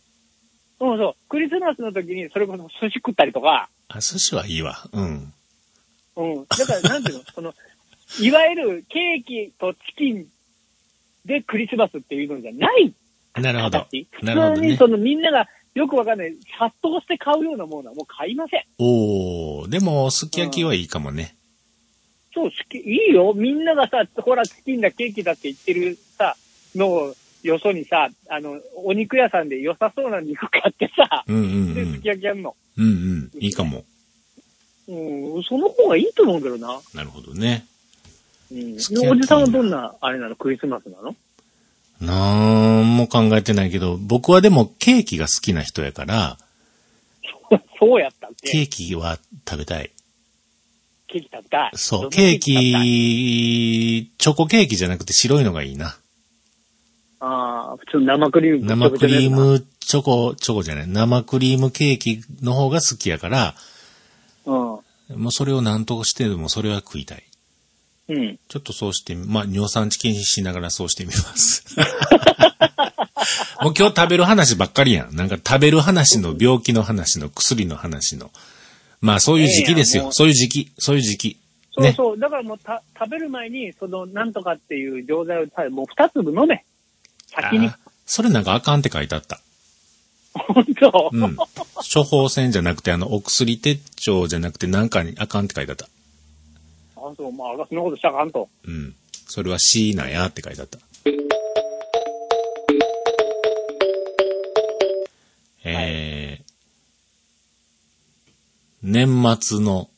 [0.78, 4.88] そうそう、クリスマスの時にそれこそ寿司食ったりとか、あ、寿司はいいわ。
[4.92, 5.32] うん。
[6.16, 6.46] うん。
[6.46, 7.54] だからなんていうの、 その、
[8.20, 10.26] いわゆるケーキとチキン
[11.24, 12.92] でクリスマスっていうのじゃない
[13.34, 14.06] なるほど形？。
[14.22, 14.88] なるほどね普通にそ。
[14.88, 18.64] のみんながよくわかんない、殺到して買うようなものはもう買いません。
[18.78, 21.35] おー、でも、すき焼きはいいかもね。
[22.36, 23.32] そう、好きいいよ。
[23.34, 26.36] みんながさ、ほら、チキンだ、ケーキだって言ってるさ、
[26.74, 32.08] のをよそにさ、あの、お肉屋さんで良さそうな肉買ってさ、うんうんうで、んすき。
[32.08, 32.54] 焼きやんの。
[32.76, 33.30] うんうん。
[33.40, 33.84] いいかも。
[34.88, 36.78] うん、その方がいいと思うけどな。
[36.94, 37.64] なるほどね。
[38.52, 38.78] うん。
[38.78, 41.16] すき焼きおじさんはどんな、あれなのクリスマスなの？
[41.98, 46.36] なんも考えてないけど、僕はでもケーキが好きな人やから、
[47.80, 49.18] そうやったっケけーキは
[49.48, 49.90] 食べたい。
[51.06, 51.70] ケーキ食べたい。
[51.74, 55.96] そう、ケーキ、チョコケーキじゃなくて白いのがいいな。
[57.20, 58.66] ああ、普通の生クリーム。
[58.66, 59.52] 生クリーむ。
[59.52, 63.54] ムチョコ、チョコじゃない、生クリームケーキの方が好きやから、
[64.44, 64.54] うん。
[64.54, 64.82] も
[65.28, 67.22] うそれを何としてでもそれは食いたい。
[68.08, 68.38] うん。
[68.48, 71.64] ちょっとそうしてみ、まあ、尿酸値気にしながらそうしてみます。
[73.62, 75.16] もう今日食べる話ばっかりやん。
[75.16, 78.30] なんか食べる話の病気の話の薬の話の。
[79.00, 80.08] まあそういう時期ですよ。
[80.12, 80.72] そういう時期。
[80.78, 81.38] そういう時期。
[81.78, 81.92] ね。
[81.92, 82.18] そうそう。
[82.18, 86.64] だからもうた食べる前に、その、なんとかっていう錠剤をたもう二粒飲め。
[87.28, 87.78] 先にあ。
[88.06, 89.40] それなんかあかんって書いてあった。
[90.34, 91.36] 本当、うん。
[91.92, 95.86] 処方箋じゃなくて、あの、お薬手帳じゃなくて、なんかにあかんって書いてあった。
[96.96, 98.48] あ、そう、まあ、そんなことしたかんと。
[98.66, 98.94] うん。
[99.26, 100.78] それは C なんやって書いてあった。
[105.68, 106.25] えー、
[108.86, 109.90] 年末の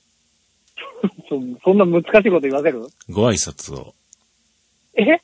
[1.29, 2.87] そそんな難しいこと言わせる？
[3.11, 3.95] ご挨拶を
[4.95, 5.05] え？
[5.05, 5.21] ね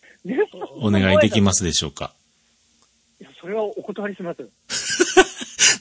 [0.81, 2.15] お願いできますでしょうか？
[3.21, 4.43] いや、それはお断りします。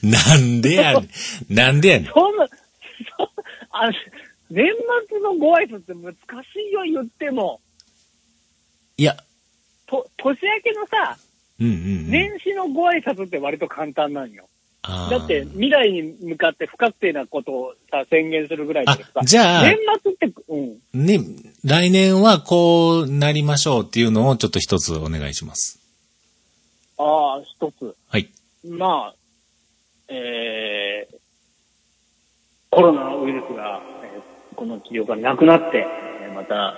[0.02, 1.08] なんでやねん。
[1.54, 2.10] なんでやねん。
[2.10, 2.52] そんな、そ
[3.70, 3.90] あ
[4.50, 4.66] 年
[5.08, 6.16] 末のご挨拶って難し
[6.68, 7.60] いよ、言っても。
[8.96, 9.16] いや、
[9.86, 11.18] と、年明けのさ、
[11.60, 12.10] うんうん、うん。
[12.10, 14.48] 年始のご挨拶って割と簡単なんよ。
[14.86, 21.06] だって、未来に向かって不確定なことをさ、宣言するぐらいでさあ、じゃあ年末って、うん。
[21.06, 21.20] ね、
[21.64, 25.80] 来年はこうなりましょうっていうのをちょっと一つお願いします。
[26.98, 27.96] ああ、一つ。
[28.08, 28.28] はい。
[28.68, 29.14] まあ、
[30.08, 31.16] えー、
[32.70, 34.24] コロナウイルスが、えー
[34.54, 35.84] この治療がなくなって、
[36.22, 36.74] えーまた、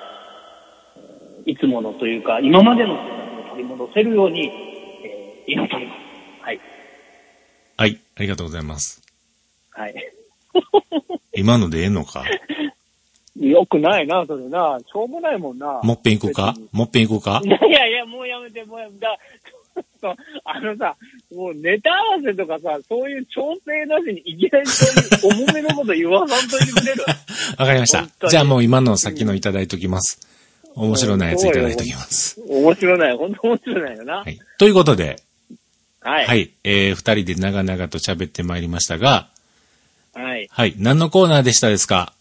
[0.96, 6.05] えーいつものというか、今までの生活を取り戻せるように、えー祈っております。
[7.76, 7.90] はい。
[7.90, 8.00] はい。
[8.16, 9.02] ありがとうございます。
[9.70, 9.94] はい。
[11.34, 12.24] 今のでええのか？
[13.38, 14.78] よくないな、それな。
[14.80, 15.80] しょうもないもんな。
[15.82, 16.54] もっぺん行こうか？
[16.72, 17.42] もっぺん行こうか？
[17.44, 19.06] いやいやいや、もうやめて、もうやめて。
[20.44, 20.96] あのさ、
[21.34, 27.04] もうネタ合わせとかさ、そういう調整なしにいきなりそういう重めのこと言わさんといてくれる。
[27.58, 30.20] わかりましたじゃあもう今のさっきのいただいときます。
[30.74, 32.40] 面白なやついただいときます。
[32.48, 33.16] 面白ない。
[33.16, 34.16] 本当面白ないよな。
[34.18, 34.38] はい。
[34.58, 35.16] ということで、
[36.06, 36.26] はい。
[36.26, 36.50] はい。
[36.62, 39.28] えー、二人で長々と喋ってまいりましたが、
[40.14, 40.46] はい。
[40.48, 40.74] はい。
[40.78, 42.12] 何のコーナーでしたですか？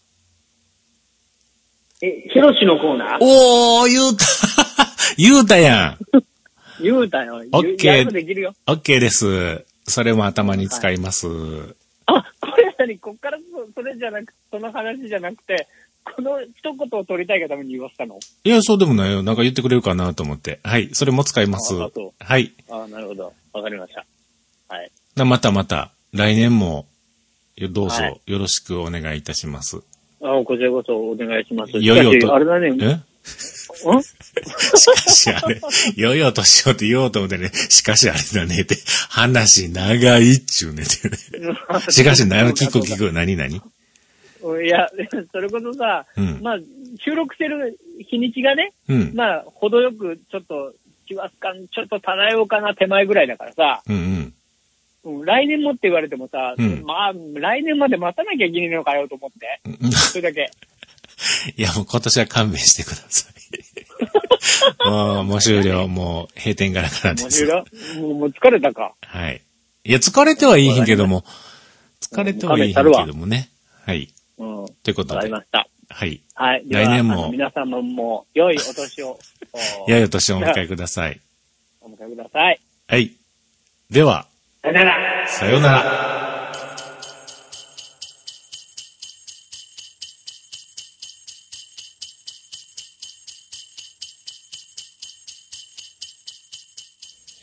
[2.02, 3.18] え、ヒロシのコーナー？
[3.20, 4.24] おー、言うた
[5.16, 5.98] 言うたやん
[6.82, 7.36] 言うたよ。
[7.52, 8.52] オッケー。
[8.66, 9.64] オッケーです。
[9.86, 11.28] それも頭に使います。
[12.06, 12.98] あ、これ何？
[12.98, 15.68] こっからそそれじゃなく、その話じゃなくて、
[16.14, 18.18] この一言を取りたいがために言わせたの？
[18.44, 19.22] いや、そうでもないよ。
[19.22, 20.60] なんか言ってくれるかなと思って。
[20.62, 20.90] はい。
[20.92, 22.12] それも使いますああそう。
[22.18, 22.52] はい。
[22.70, 23.32] あなるほど。
[23.52, 24.06] わかりました。
[24.68, 24.90] はい。
[25.16, 26.86] なまたまた、来年も、
[27.56, 29.78] よどうぞはいよろしくお願いいたします。
[30.20, 31.72] あこちらこそお願いします。
[31.72, 32.70] よいよとあれだね。
[32.70, 32.82] ん？
[32.82, 35.60] えしかしあれ、
[35.96, 38.76] よいよとしようって言おうと思ってね、しかしあれだねって、
[39.08, 41.16] 話長いっちゅうねってね。
[41.90, 43.60] しかし、何聞く聞く、何何
[44.62, 44.88] いや、
[45.32, 46.58] それこそさ、うんまあ、
[47.04, 47.78] 収録してる
[48.08, 49.12] 日にちがね、うん。
[49.14, 50.72] まあ、程よくちょっと、
[51.08, 54.32] 師走感ちょっと漂うかな手前ぐらいだからさ、うん
[55.04, 55.18] うん。
[55.18, 59.60] うん、来年もって言われてもさ、うんまあ、来年まで待たなきゃいけないのかよと思って。
[59.84, 60.50] うんそれだけ。
[61.56, 63.36] いや、もう今年は勘弁してください。
[64.88, 65.88] もう、もう終了。
[65.88, 68.00] もう閉店ガラガラですもう終。
[68.00, 68.02] 了？
[68.02, 68.94] もうもう疲れたか。
[69.00, 69.40] はい。
[69.84, 71.24] いや、疲れてはいいんけども、
[72.00, 73.48] 疲れてはいいんけどもね。
[73.86, 74.12] はい。
[74.38, 74.66] うん。
[74.82, 75.68] ということでわかり、ました。
[75.88, 76.22] はい。
[76.34, 76.64] はい。
[76.68, 79.18] 来年も皆様も良いお年を、
[79.86, 81.20] おやよ年をお迎えください。
[81.80, 82.60] お迎えください。
[82.88, 83.12] はい。
[83.90, 84.26] では、
[84.62, 85.28] さよなら。
[85.28, 86.25] さようなら。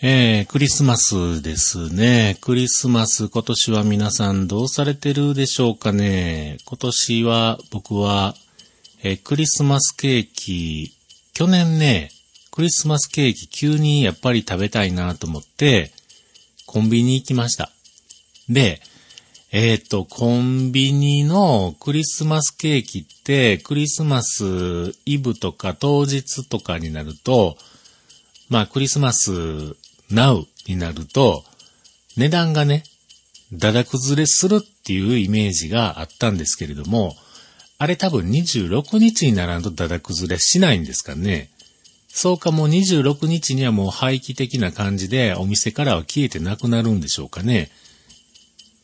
[0.06, 2.38] えー、クリスマスですね。
[2.42, 6.58] クリスマス今年は皆さんどうされてるでしょうかね。
[6.66, 8.36] 今年は僕は、
[9.02, 10.92] えークリスマスケーキ、
[11.34, 12.12] 去年ね、
[12.52, 15.94] クリスマスケーキ急にやっぱり食べたいなと思って、
[16.66, 17.72] コンビニ行きました。
[18.50, 18.82] で、
[19.54, 27.56] えっ、と、コンビニのクリスマスケーキって、クリスマスイブとか当日とかになると、
[28.50, 29.78] まあ、クリスマス
[30.14, 31.44] ナウになると、
[32.18, 32.84] 値段がね、
[33.52, 37.16] だだ崩れするっていうイメージがあったんですけれども、
[37.78, 41.50] あれ多分26日にならんとだだ崩れしないんですかね。
[42.08, 47.72] そうかもう26日にはもう廃棄的な感じでお店からは消えてなくなるんでしょうかね。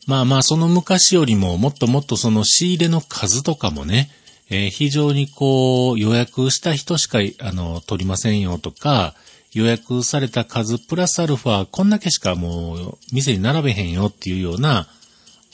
[0.06, 4.10] まあまあその昔よりももっともっとその仕入れの数とかもね、
[4.50, 9.14] えー非常にこう予約した人しかあの取りませんよとか、
[9.52, 14.86] 予約された数プラスアルファこんだけしかもう店に並べへんよっていうような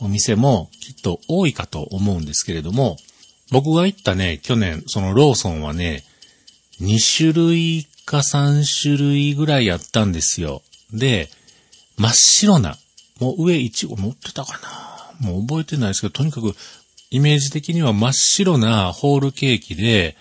[0.00, 2.98] お店もきっと多いかと思うんですけれども、
[3.50, 6.04] 僕が行ったね、去年そのローソンはね、
[6.80, 10.62] 2種類か3種類ぐらいやったんですよ。
[10.92, 11.30] で、
[11.96, 12.76] 真っ白な、
[13.18, 14.60] もう上いちご乗ってたか
[15.22, 15.26] な？
[15.26, 16.54] もう覚えてないですけど、とにかく
[17.10, 20.16] イメージ的には真っ白なホールケーキで、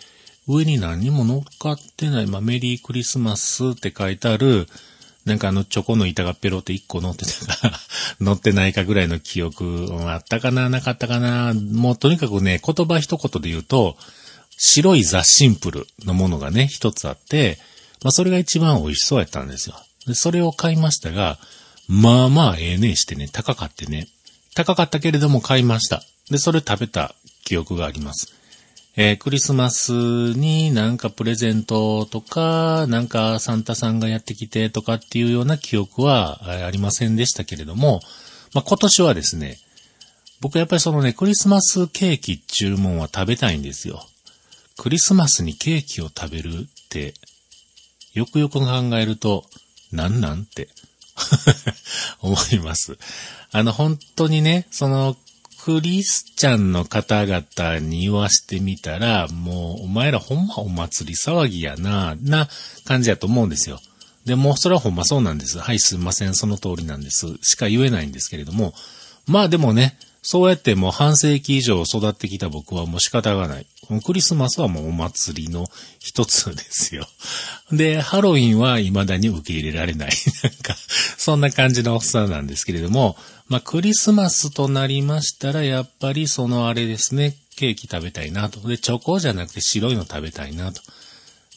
[0.48, 4.68] 上に何も乗っかってない、まあ、メリークリスマスって書いてある、
[5.26, 7.80] なんかあのチョコの板がペロって1個乗ってたか、
[8.22, 11.54] 乗ってないかぐらいの記憶あったかな、なかったかな。
[11.54, 13.98] もうとにかくね、言葉一言で言うと、
[14.58, 17.58] 白いザ・シンプルのものがね、一つあって、
[18.04, 19.76] まあそれが一番美味しそうやったんですよ。
[20.06, 21.40] で、それを買いましたが、
[21.88, 24.08] まあまあええねしてね、高かってね。
[24.54, 26.04] 高かったけれども買いました。
[26.30, 28.35] で、それ食べた記憶があります。
[28.98, 38.00] えー、クリスマスになんかプレゼントとか、なんかサンタさんがやってきてとかっていうような記憶はありませんでしたけれども、
[38.54, 39.58] まあ、今年はですね、
[40.40, 44.02] 僕やっぱりそのね、クリスマスケーキ注文は食べたいんですよ。
[44.78, 47.16] クリスマスにケーキを食べるって、
[48.14, 48.66] よくよく考
[48.98, 49.44] えると、
[49.92, 50.70] なんなんって
[52.22, 52.98] 思います。
[53.52, 55.18] あの、本当にね、その、
[55.66, 62.48] クリスチャンの方々に言わしてみたら、もう、お前らほんまお祭り騒ぎやな、な
[62.86, 63.80] 感じやと思うんですよ。
[64.26, 65.58] でも、それはほんまそうなんです。
[65.58, 67.40] はい、すいません、その通りなんです。
[67.42, 68.76] しか言えないんですけれども、
[69.26, 73.66] まあでもね、そうやってもう半世紀以上育ってきた僕はもう仕方がない。
[74.04, 75.66] クリスマスはもうお祭りの
[76.00, 77.08] 一つですよ。
[77.72, 80.12] で、ハロウィンは未だに受け入れられない。
[80.44, 80.76] なんか、
[81.18, 83.18] そんな感じのおっさんなんですけれども、
[83.48, 88.68] まあクリスマスとなりましたら、やっぱりそのあれですね、ケーキ食べたいなと。
[88.68, 90.82] で、チョコじゃなくて白いの食べたいなと。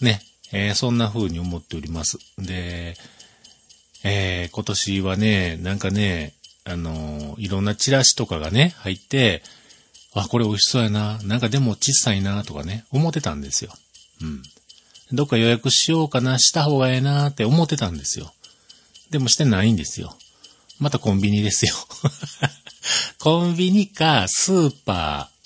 [0.01, 0.23] ね、
[0.53, 2.19] えー、そんな風に思っております。
[2.39, 2.97] で、
[4.05, 9.43] えー、今年はね、なんかね、あの、いろんなチラシとかがね、入って、
[10.15, 11.19] あ、これ美味しそうやな。
[11.23, 13.73] なんかでも小さいなとかね、思ってたんですよ。
[14.23, 14.43] うん。
[15.13, 18.33] どっか予約しようかな、した方がええなって思ってたんですよ。
[19.11, 20.17] でもしてないんですよ。
[20.79, 21.75] またコンビニですよ。
[23.19, 25.39] コンビニか、スーパー、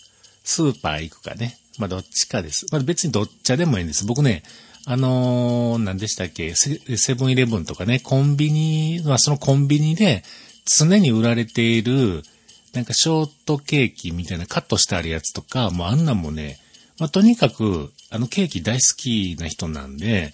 [0.45, 1.59] スーパー行くかね。
[1.79, 2.67] まあ、どっちかです。
[2.71, 4.05] まあ、別にどっちでもいいんです。
[4.05, 4.43] 僕ね、
[4.85, 10.25] あのー、何でしたっけ、セブンイレブンとかね、コンビニ、まあ、そのコンビニで、
[10.65, 12.25] 常に売られている、
[12.73, 16.59] なんかショートケーキみたいなカットしてあるやつとか、もうあんなんもね、
[16.99, 20.33] まあ、とにかく、あのケーキ大好きな人なんで、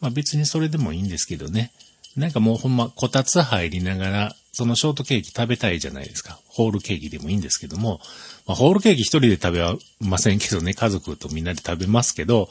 [0.00, 1.72] まあ別にそれでもいいんですけどね。
[2.16, 6.40] なんかもうほんま、こたつ入りながら、そのショートケーキ食べたいじゃないですか。
[6.48, 8.00] ホールケーキでもいいんですけども、
[8.46, 12.48] まあ、ホールケーキ一人で食べはませんけどね、家族とみんなで食べますけど、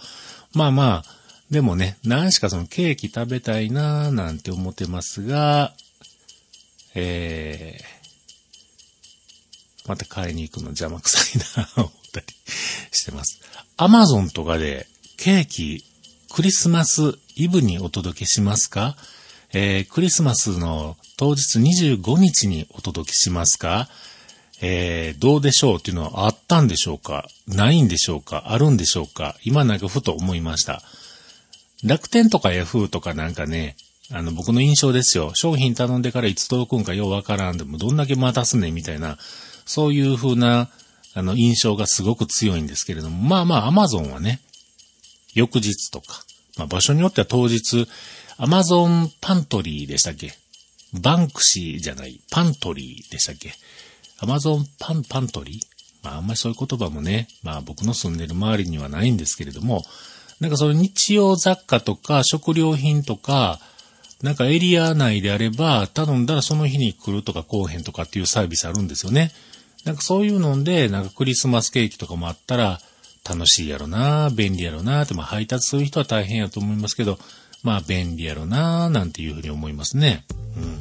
[0.53, 1.17] まあまあ、
[1.51, 5.73] でもね、何しかそのケーキ食べたいなーなんて思ってますが、
[6.95, 7.96] えー、
[9.87, 12.25] また買いに行くの邪魔くさいな、思ったり
[12.91, 13.39] してます。
[13.77, 15.83] アマゾンとかでケーキ、
[16.31, 18.95] クリスマスイブにお届けしますか？
[19.53, 23.87] えー、クリスマスの当日25日にお届けしますか？
[24.61, 27.27] えー、どうでしょうっていうのはあったんでしょうか？
[27.47, 28.45] ないんでしょうか？
[28.47, 29.35] あるんでしょうか？
[29.43, 30.81] 今なんかふと思いました。
[31.83, 33.75] 楽天とかヤフーとかなんかね、
[34.11, 35.31] あの、僕の印象ですよ。
[35.35, 39.17] 商品頼んでからいつ届くんかようわからんでも、どんだけ待たすねみたいな、
[39.67, 40.69] そういう風な、
[41.13, 44.39] あの、印象がすごく強いんですけれども、まあまあ、アマゾンはね、
[45.35, 46.23] 翌日とか、
[46.57, 47.87] まあ場所によっては当日、
[48.37, 50.33] アマゾンパントリーでしたっけ？
[50.93, 53.53] バンクシーじゃない、パントリーでしたっけ？
[54.19, 55.59] アマゾンパン、パントリー？
[56.03, 59.83] まああんまりそういう言葉もね、まあ僕の住んでる周りにはないんですけれども、
[60.39, 63.59] なんかその日用雑貨とか食料品とか、
[64.23, 69.31] なんかエリア内であれば、頼んだらその日に来るとか来おへんとかっていうサービスあるんですよね。
[69.87, 72.81] なんかそういうので、なんかクリスマスケーキとかもあったら、
[73.27, 77.17] 楽しいやろな、便利やろなって、まあ配達する人は大変やと思いますけど、
[77.63, 80.25] まあ便利やろな、なんていうふうに思いますね。
[80.57, 80.79] うん。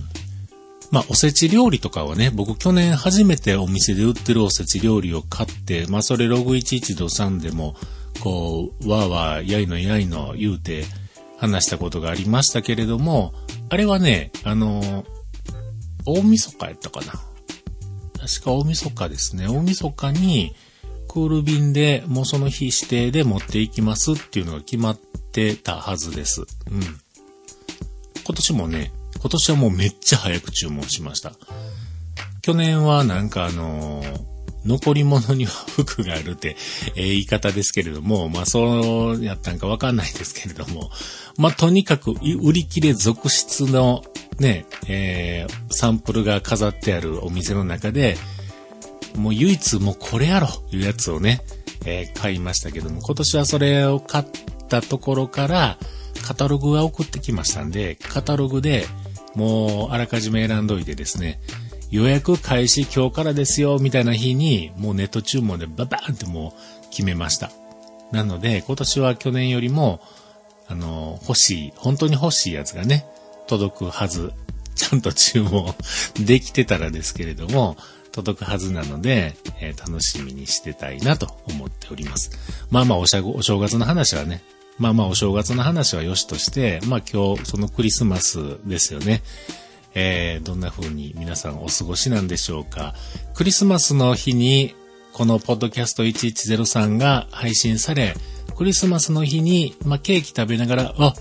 [0.90, 7.76] まあおせち料理とかはね、僕去年初めてお店で売ってるおせち料理を買って、まあそれログ11度3でも、
[8.20, 10.84] こう、わーわー、やいのやいの言うて、
[11.38, 13.34] 話したことがありましたけれども、
[13.68, 15.04] あれはね、あの、
[16.06, 17.12] 大晦日やったかな。
[18.26, 19.46] 確か大晦日ですね。
[19.46, 20.54] 大晦日に、
[21.08, 24.98] クール便でもうその日指定で持っていきますっていうのが決まっ
[25.32, 26.42] てたはずです。
[26.42, 26.46] うん。
[28.24, 31.32] 今年もね、今年はもうめっちゃ早く注文しました。
[32.42, 36.56] 去年はなんかあのー残り物には服があるって、
[36.96, 40.90] えー、言い方ですけれども、まあそうやったんかわかんないですけれども、
[41.38, 44.02] まあとにかく売り切れ続出の
[44.38, 48.16] ね、えー、サンプルが飾ってあるお店の中で、
[49.16, 51.40] もう唯一もうこれやろいうやつをね、
[51.86, 54.24] えー、買いましたけども、今年はそれを買っ
[54.68, 55.78] たところから、
[56.26, 58.84] カタログが送ってきましたんで、カタログで
[59.34, 61.40] もうあらかじめ選んどいてですね、
[61.90, 67.50] 予約開始今日からですよ、みたいな日に、もうネット注文でババーンってもう決めました。
[68.12, 70.00] なので、今年は去年よりも、
[70.68, 73.06] あの、欲しい、本当に欲しいやつがね、
[73.46, 74.32] 届くはず。
[74.76, 75.74] ちゃんと注文
[76.20, 77.78] できてたらですけれども、
[78.12, 82.30] 届くはずなので、えー、楽しみにしてたいなと思っております。
[82.70, 84.42] まあまあおしゃお正月の話はね、
[84.78, 89.22] まあまあお正月の話は良しとして、まあ今日そのクリスマスですよね。
[89.94, 92.94] えー、どんな風に皆さんお過ごしなんでしょうか。
[93.34, 94.74] クリスマスの日に
[95.14, 98.14] このポッドキャスト1103が配信され、
[98.54, 101.14] クリスマスの日に、まあ、ケーキ食べながら、あ、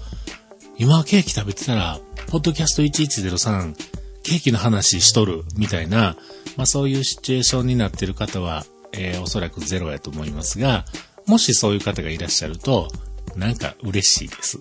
[0.78, 3.76] 今ケーキ食べてたら、ポッドキャスト1103、
[4.24, 6.18] ケーキの話しとる、みたいな、
[6.58, 10.86] まあ、そういうシチュエーションになってる方は、えー、おそらくゼロやと思いますが、
[11.28, 12.90] もしそういう方がいらっしゃると、
[13.36, 14.60] なんか嬉しいです。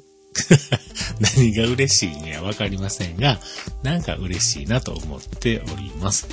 [1.37, 3.41] 何が嬉しいにはわかりませんが、
[3.83, 6.29] なんか嬉しいなと思っております。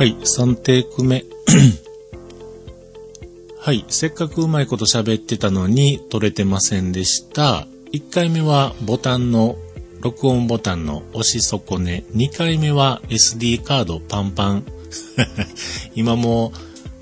[0.00, 1.26] はい、3テイク目。
[3.60, 7.66] はい、せっかくうまいこと喋ってたのに撮れてませんでした。
[7.92, 9.58] 1回目はボタンの、
[10.00, 12.04] 録音ボタンの押し損ね。
[12.14, 14.64] 2回目は SD カードパンパン。
[15.94, 16.54] 今も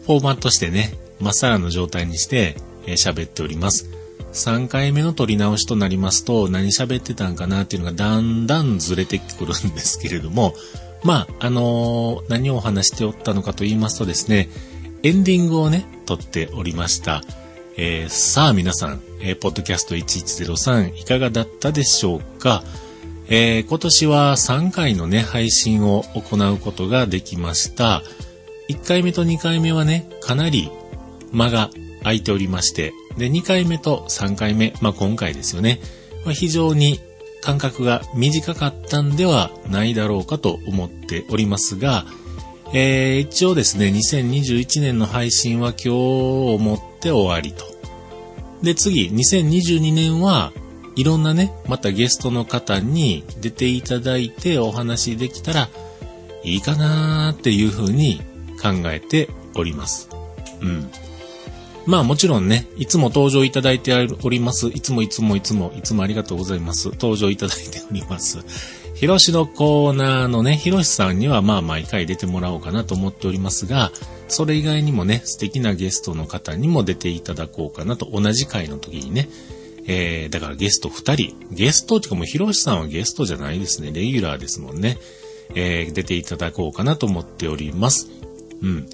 [0.04, 3.88] フォーマットしてね、まっさらの状態にして喋、えー、っております。
[4.32, 10.56] 3回目の撮り直しとなりますと何喋ってたんかなっていうのがだんだんずれてくるんですけれども、
[11.04, 14.48] まあ、あのー、何をお話しておったのかと言いますとですね、
[15.02, 17.22] エンディングをね、撮っておりました。
[17.76, 22.64] えー、さあ皆さん、えー、ポッドキャスト1103いかがだったでしょうか、
[23.28, 28.02] えー、今年は3回のね、配信を行うことができました。
[28.68, 30.70] 1回目と2回目はね、かなり
[31.30, 31.70] 間が
[32.02, 35.80] 空いておりまして、で、2回目と3回目、まあ、今回ですよね、
[36.24, 37.00] まあ、非常に
[37.48, 42.04] 間隔が短かったんではないだろうかと思っておりますが、
[42.74, 47.64] えー、一応ですね、2021年の配信は今日をもって終わりと。
[48.62, 50.52] で、次、2022年は
[50.94, 55.70] いろんなね、またゲストの方に出ていただいてお話できたら
[56.44, 58.20] いいかなーっていうふうに
[58.60, 60.10] 考えております。
[60.60, 60.90] うん。
[61.88, 64.68] まあもちろんね、いつも登場いただいております。
[64.68, 66.90] いつもいつもいつもいつもありがとうございます。
[66.90, 68.40] 登場いただいております。
[68.94, 73.90] ひろしのコーナーのね、ひろしさんにはまあ毎回出てもらおうかなと思っておりますが、
[74.28, 79.30] それ以外にもね、素敵なゲストの方にも出ていただこうかなと、同じ回の時にね、
[79.86, 84.98] えー、だからゲスト2人、ゲストっていうかもうひろしさんはゲストじゃないですね、レギュラーですもんね、
[85.54, 88.10] えー、出ていただこうかなと思っております。
[88.60, 88.86] うん。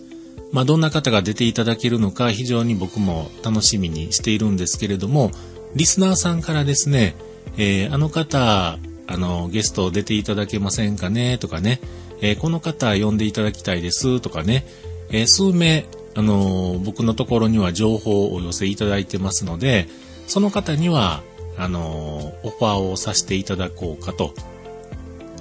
[0.54, 5.32] まあ、どんな方が出ていただけるのか非常に僕も楽しみにしているんですけれども、
[5.74, 7.16] リスナーさんからですね、
[7.56, 8.78] えー、あの方、
[9.08, 11.80] あの、ゲスト出ていただけませんかねとかね、
[12.20, 14.64] えー、この方呼んでいただきたいですとかね、
[15.10, 19.88] えー、数名、あの僕のところには情報をお寄せいただいてますので、
[20.28, 21.24] その方には、
[21.56, 24.34] あのオファーをさせていただこうかと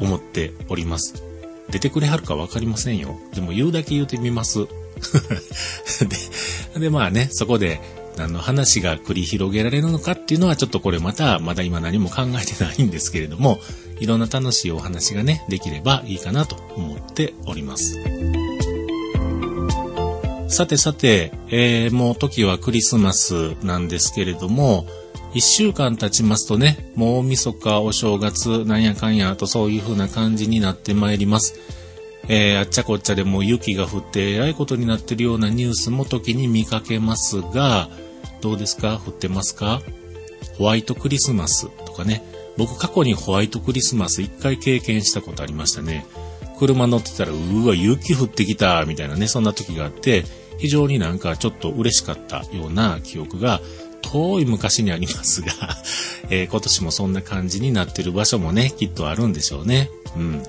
[0.02, 1.24] 思っております。
[1.70, 3.16] 出てくれはるかわかりませんよ。
[3.36, 4.68] でも言うだけ言うてみます。
[6.74, 7.82] で、で、まあね、そこで、
[8.18, 13.60] あの、話が繰り広げられるのかっていうのは、ちょっとこれまた、まだ今何も考えてないんですけれども、
[14.00, 17.98] いろんな楽しいお話がね、できればいいかなと思っております。
[20.50, 24.86] さてさて、えー、もう時はクリスマスなんですけれども、
[25.34, 31.56] 一週間経ちますとね、もう大晦日、お正月、なんやかんやとそういう風な感じになってまいります。
[32.30, 37.90] えー、あっちゃこっちゃでも雪が降ってえらいことになってるようなニュースも時に見かけますが、
[38.42, 39.02] どうですか？
[39.06, 39.82] 降ってますか？
[40.58, 42.24] ホワイトクリスマスとかね。
[42.56, 46.06] 僕過去にホワイトクリスマス一回経験したことありましたね。
[46.60, 50.24] 車乗ってたら、うーわ、雪降ってきた、みたいなね、そんな時があって、
[50.60, 53.60] 非常になんかちょっと嬉しかったような記憶が
[54.02, 55.48] 遠い昔にありますが
[56.30, 59.90] えー、今年もそんな感じになってる場所もね、きっとあるんでしょうね。
[60.16, 60.44] うん。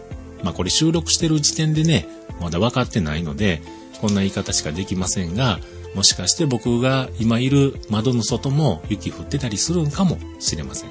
[0.45, 2.07] まあこれ収録してる時点でね、
[2.41, 3.63] まだ分かってないので、
[4.01, 5.59] こんな言い方しかできませんが、
[5.95, 10.91] もしかして僕が今いる窓の外も雪降ってたりするんかもしれません。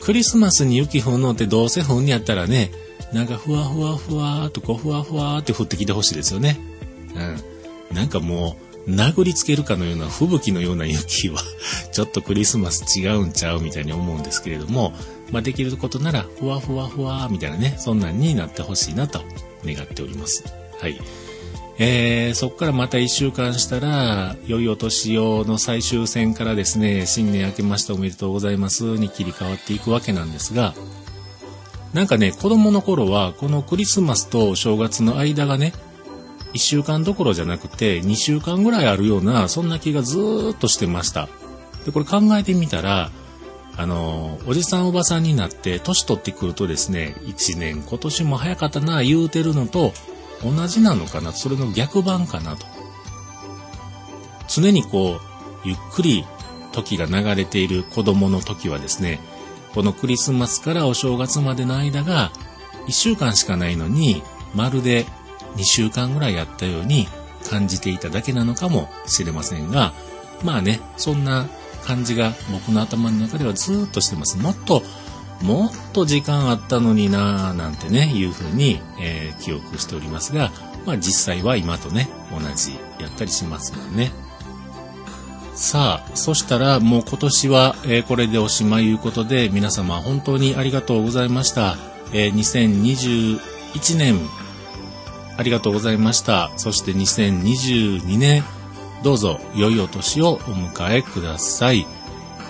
[0.00, 2.70] クリスマスに雪降るのってどうせ降んやったらね、
[3.12, 6.58] なんかふわふわふわーとこうふわふわーって降ってきてほしいですよね。
[7.90, 7.96] うん。
[7.96, 8.56] なんかも
[8.86, 11.40] う、殴りつけるかのような吹雪のような雪は
[11.92, 14.92] ちょっとクリスマス違うんちゃうみたいに思うんですけれども、
[15.32, 19.20] まあ、できることなら、ふわふわふわみたいなね、そんなんになってほしいなと
[19.64, 20.44] 願っております。
[20.80, 21.00] はい。
[21.82, 30.74] えー、そこからまた1週間したら、良いお年をの最終戦からですね、新年明けましておめでとうございますに切り替わっていくわけなんですが、
[31.94, 35.72] なんかね、子供の頃は、このクリスマスと正月の間がね、
[36.52, 41.28] 1週間どころじゃなくて、2週間ぐらいあるような、そんな気がずーっとしてました。
[41.86, 43.10] で、これ考えてみたら、
[43.76, 49.92] あの、おじさんおばさんになって、年取ってくるとですね、1年、今年も早かったな、言うてるのと、
[50.42, 52.66] 同じなのかな、それの逆版かなと。
[54.48, 55.20] 常にこ
[55.64, 56.24] う、ゆっくり
[56.72, 59.20] 時が流れている子供の時はですね、
[59.74, 62.32] このクリスマスからお正月までの間が
[62.86, 64.22] 1週間しかないのに、
[64.54, 65.06] まるで
[65.56, 67.08] 2週間ぐらいやったように
[67.48, 69.92] 感じていただけなのかもしれませんが、
[70.42, 71.48] まあね、そんな
[71.84, 74.38] 感じが僕の頭の中ではずっとしてます。
[74.38, 74.82] もっと、
[75.42, 80.50] もっと時間あったのになぁなんてね、いうふうに、えー、記憶しておりますが、
[80.86, 84.12] まあ実際は今とね、同じやったりしますもんね。
[85.54, 91.76] さあ、そしたらもう今年は、えー、これでおしまいいうことで、皆様本当にありがとうございました。
[92.12, 94.18] えー、2021年、
[95.36, 96.50] ありがとうございました。
[96.56, 98.44] そして2022年、
[99.02, 101.86] どうぞ良いお年をお迎えください。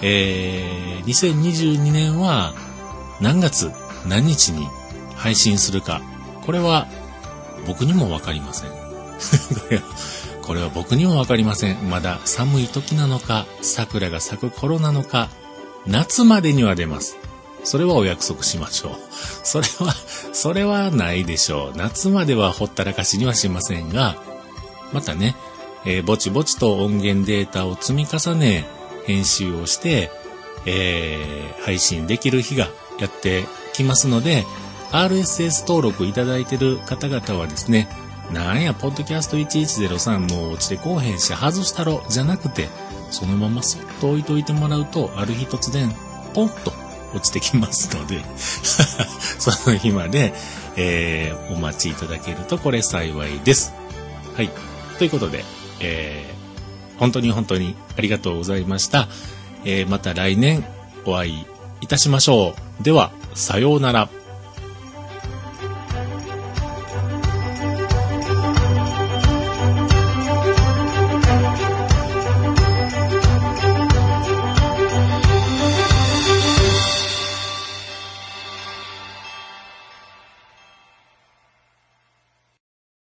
[0.03, 2.55] えー、2022年は
[3.21, 3.71] 何月
[4.07, 4.67] 何日に
[5.15, 6.01] 配信するか、
[6.45, 6.87] これは
[7.67, 8.71] 僕にもわかりません。
[10.43, 11.91] これは僕にもわかりません。
[11.91, 15.29] まだ寒い時なのか、桜が咲く頃なのか、
[15.87, 17.17] 夏までには出ます。
[17.63, 18.93] それはお約束しましょう。
[19.45, 19.95] それは、
[20.33, 21.77] それはないでしょう。
[21.77, 24.17] 夏まではほったらかしにはしませんが、
[24.93, 25.37] またね、
[25.85, 28.67] えー、ぼちぼちと音源データを積み重ね、
[29.07, 30.11] 編集をして、
[30.67, 34.45] えー、配信できる日がやってきますので、
[34.93, 37.89] RSS 登録いただいてる方々はですね、
[38.33, 42.69] なんや、ポッドキャスト1103もう落ちてこうへんし外したろ、じゃなくて、
[43.11, 45.93] そのままそっと置いといてもらうと、ある日突然、
[46.35, 46.73] ポンと
[47.15, 50.33] 落ちてきますので その日まで、
[50.77, 53.73] えー、お待ちいただけるとこれ幸いです。
[54.37, 54.51] はい。
[54.99, 55.45] ということで、
[55.81, 59.09] えー、本当に本当にありがとうございました。
[59.65, 60.65] えー、また来年
[61.05, 61.47] お会い
[61.81, 62.83] いたしましょう。
[62.83, 64.09] では、さようなら。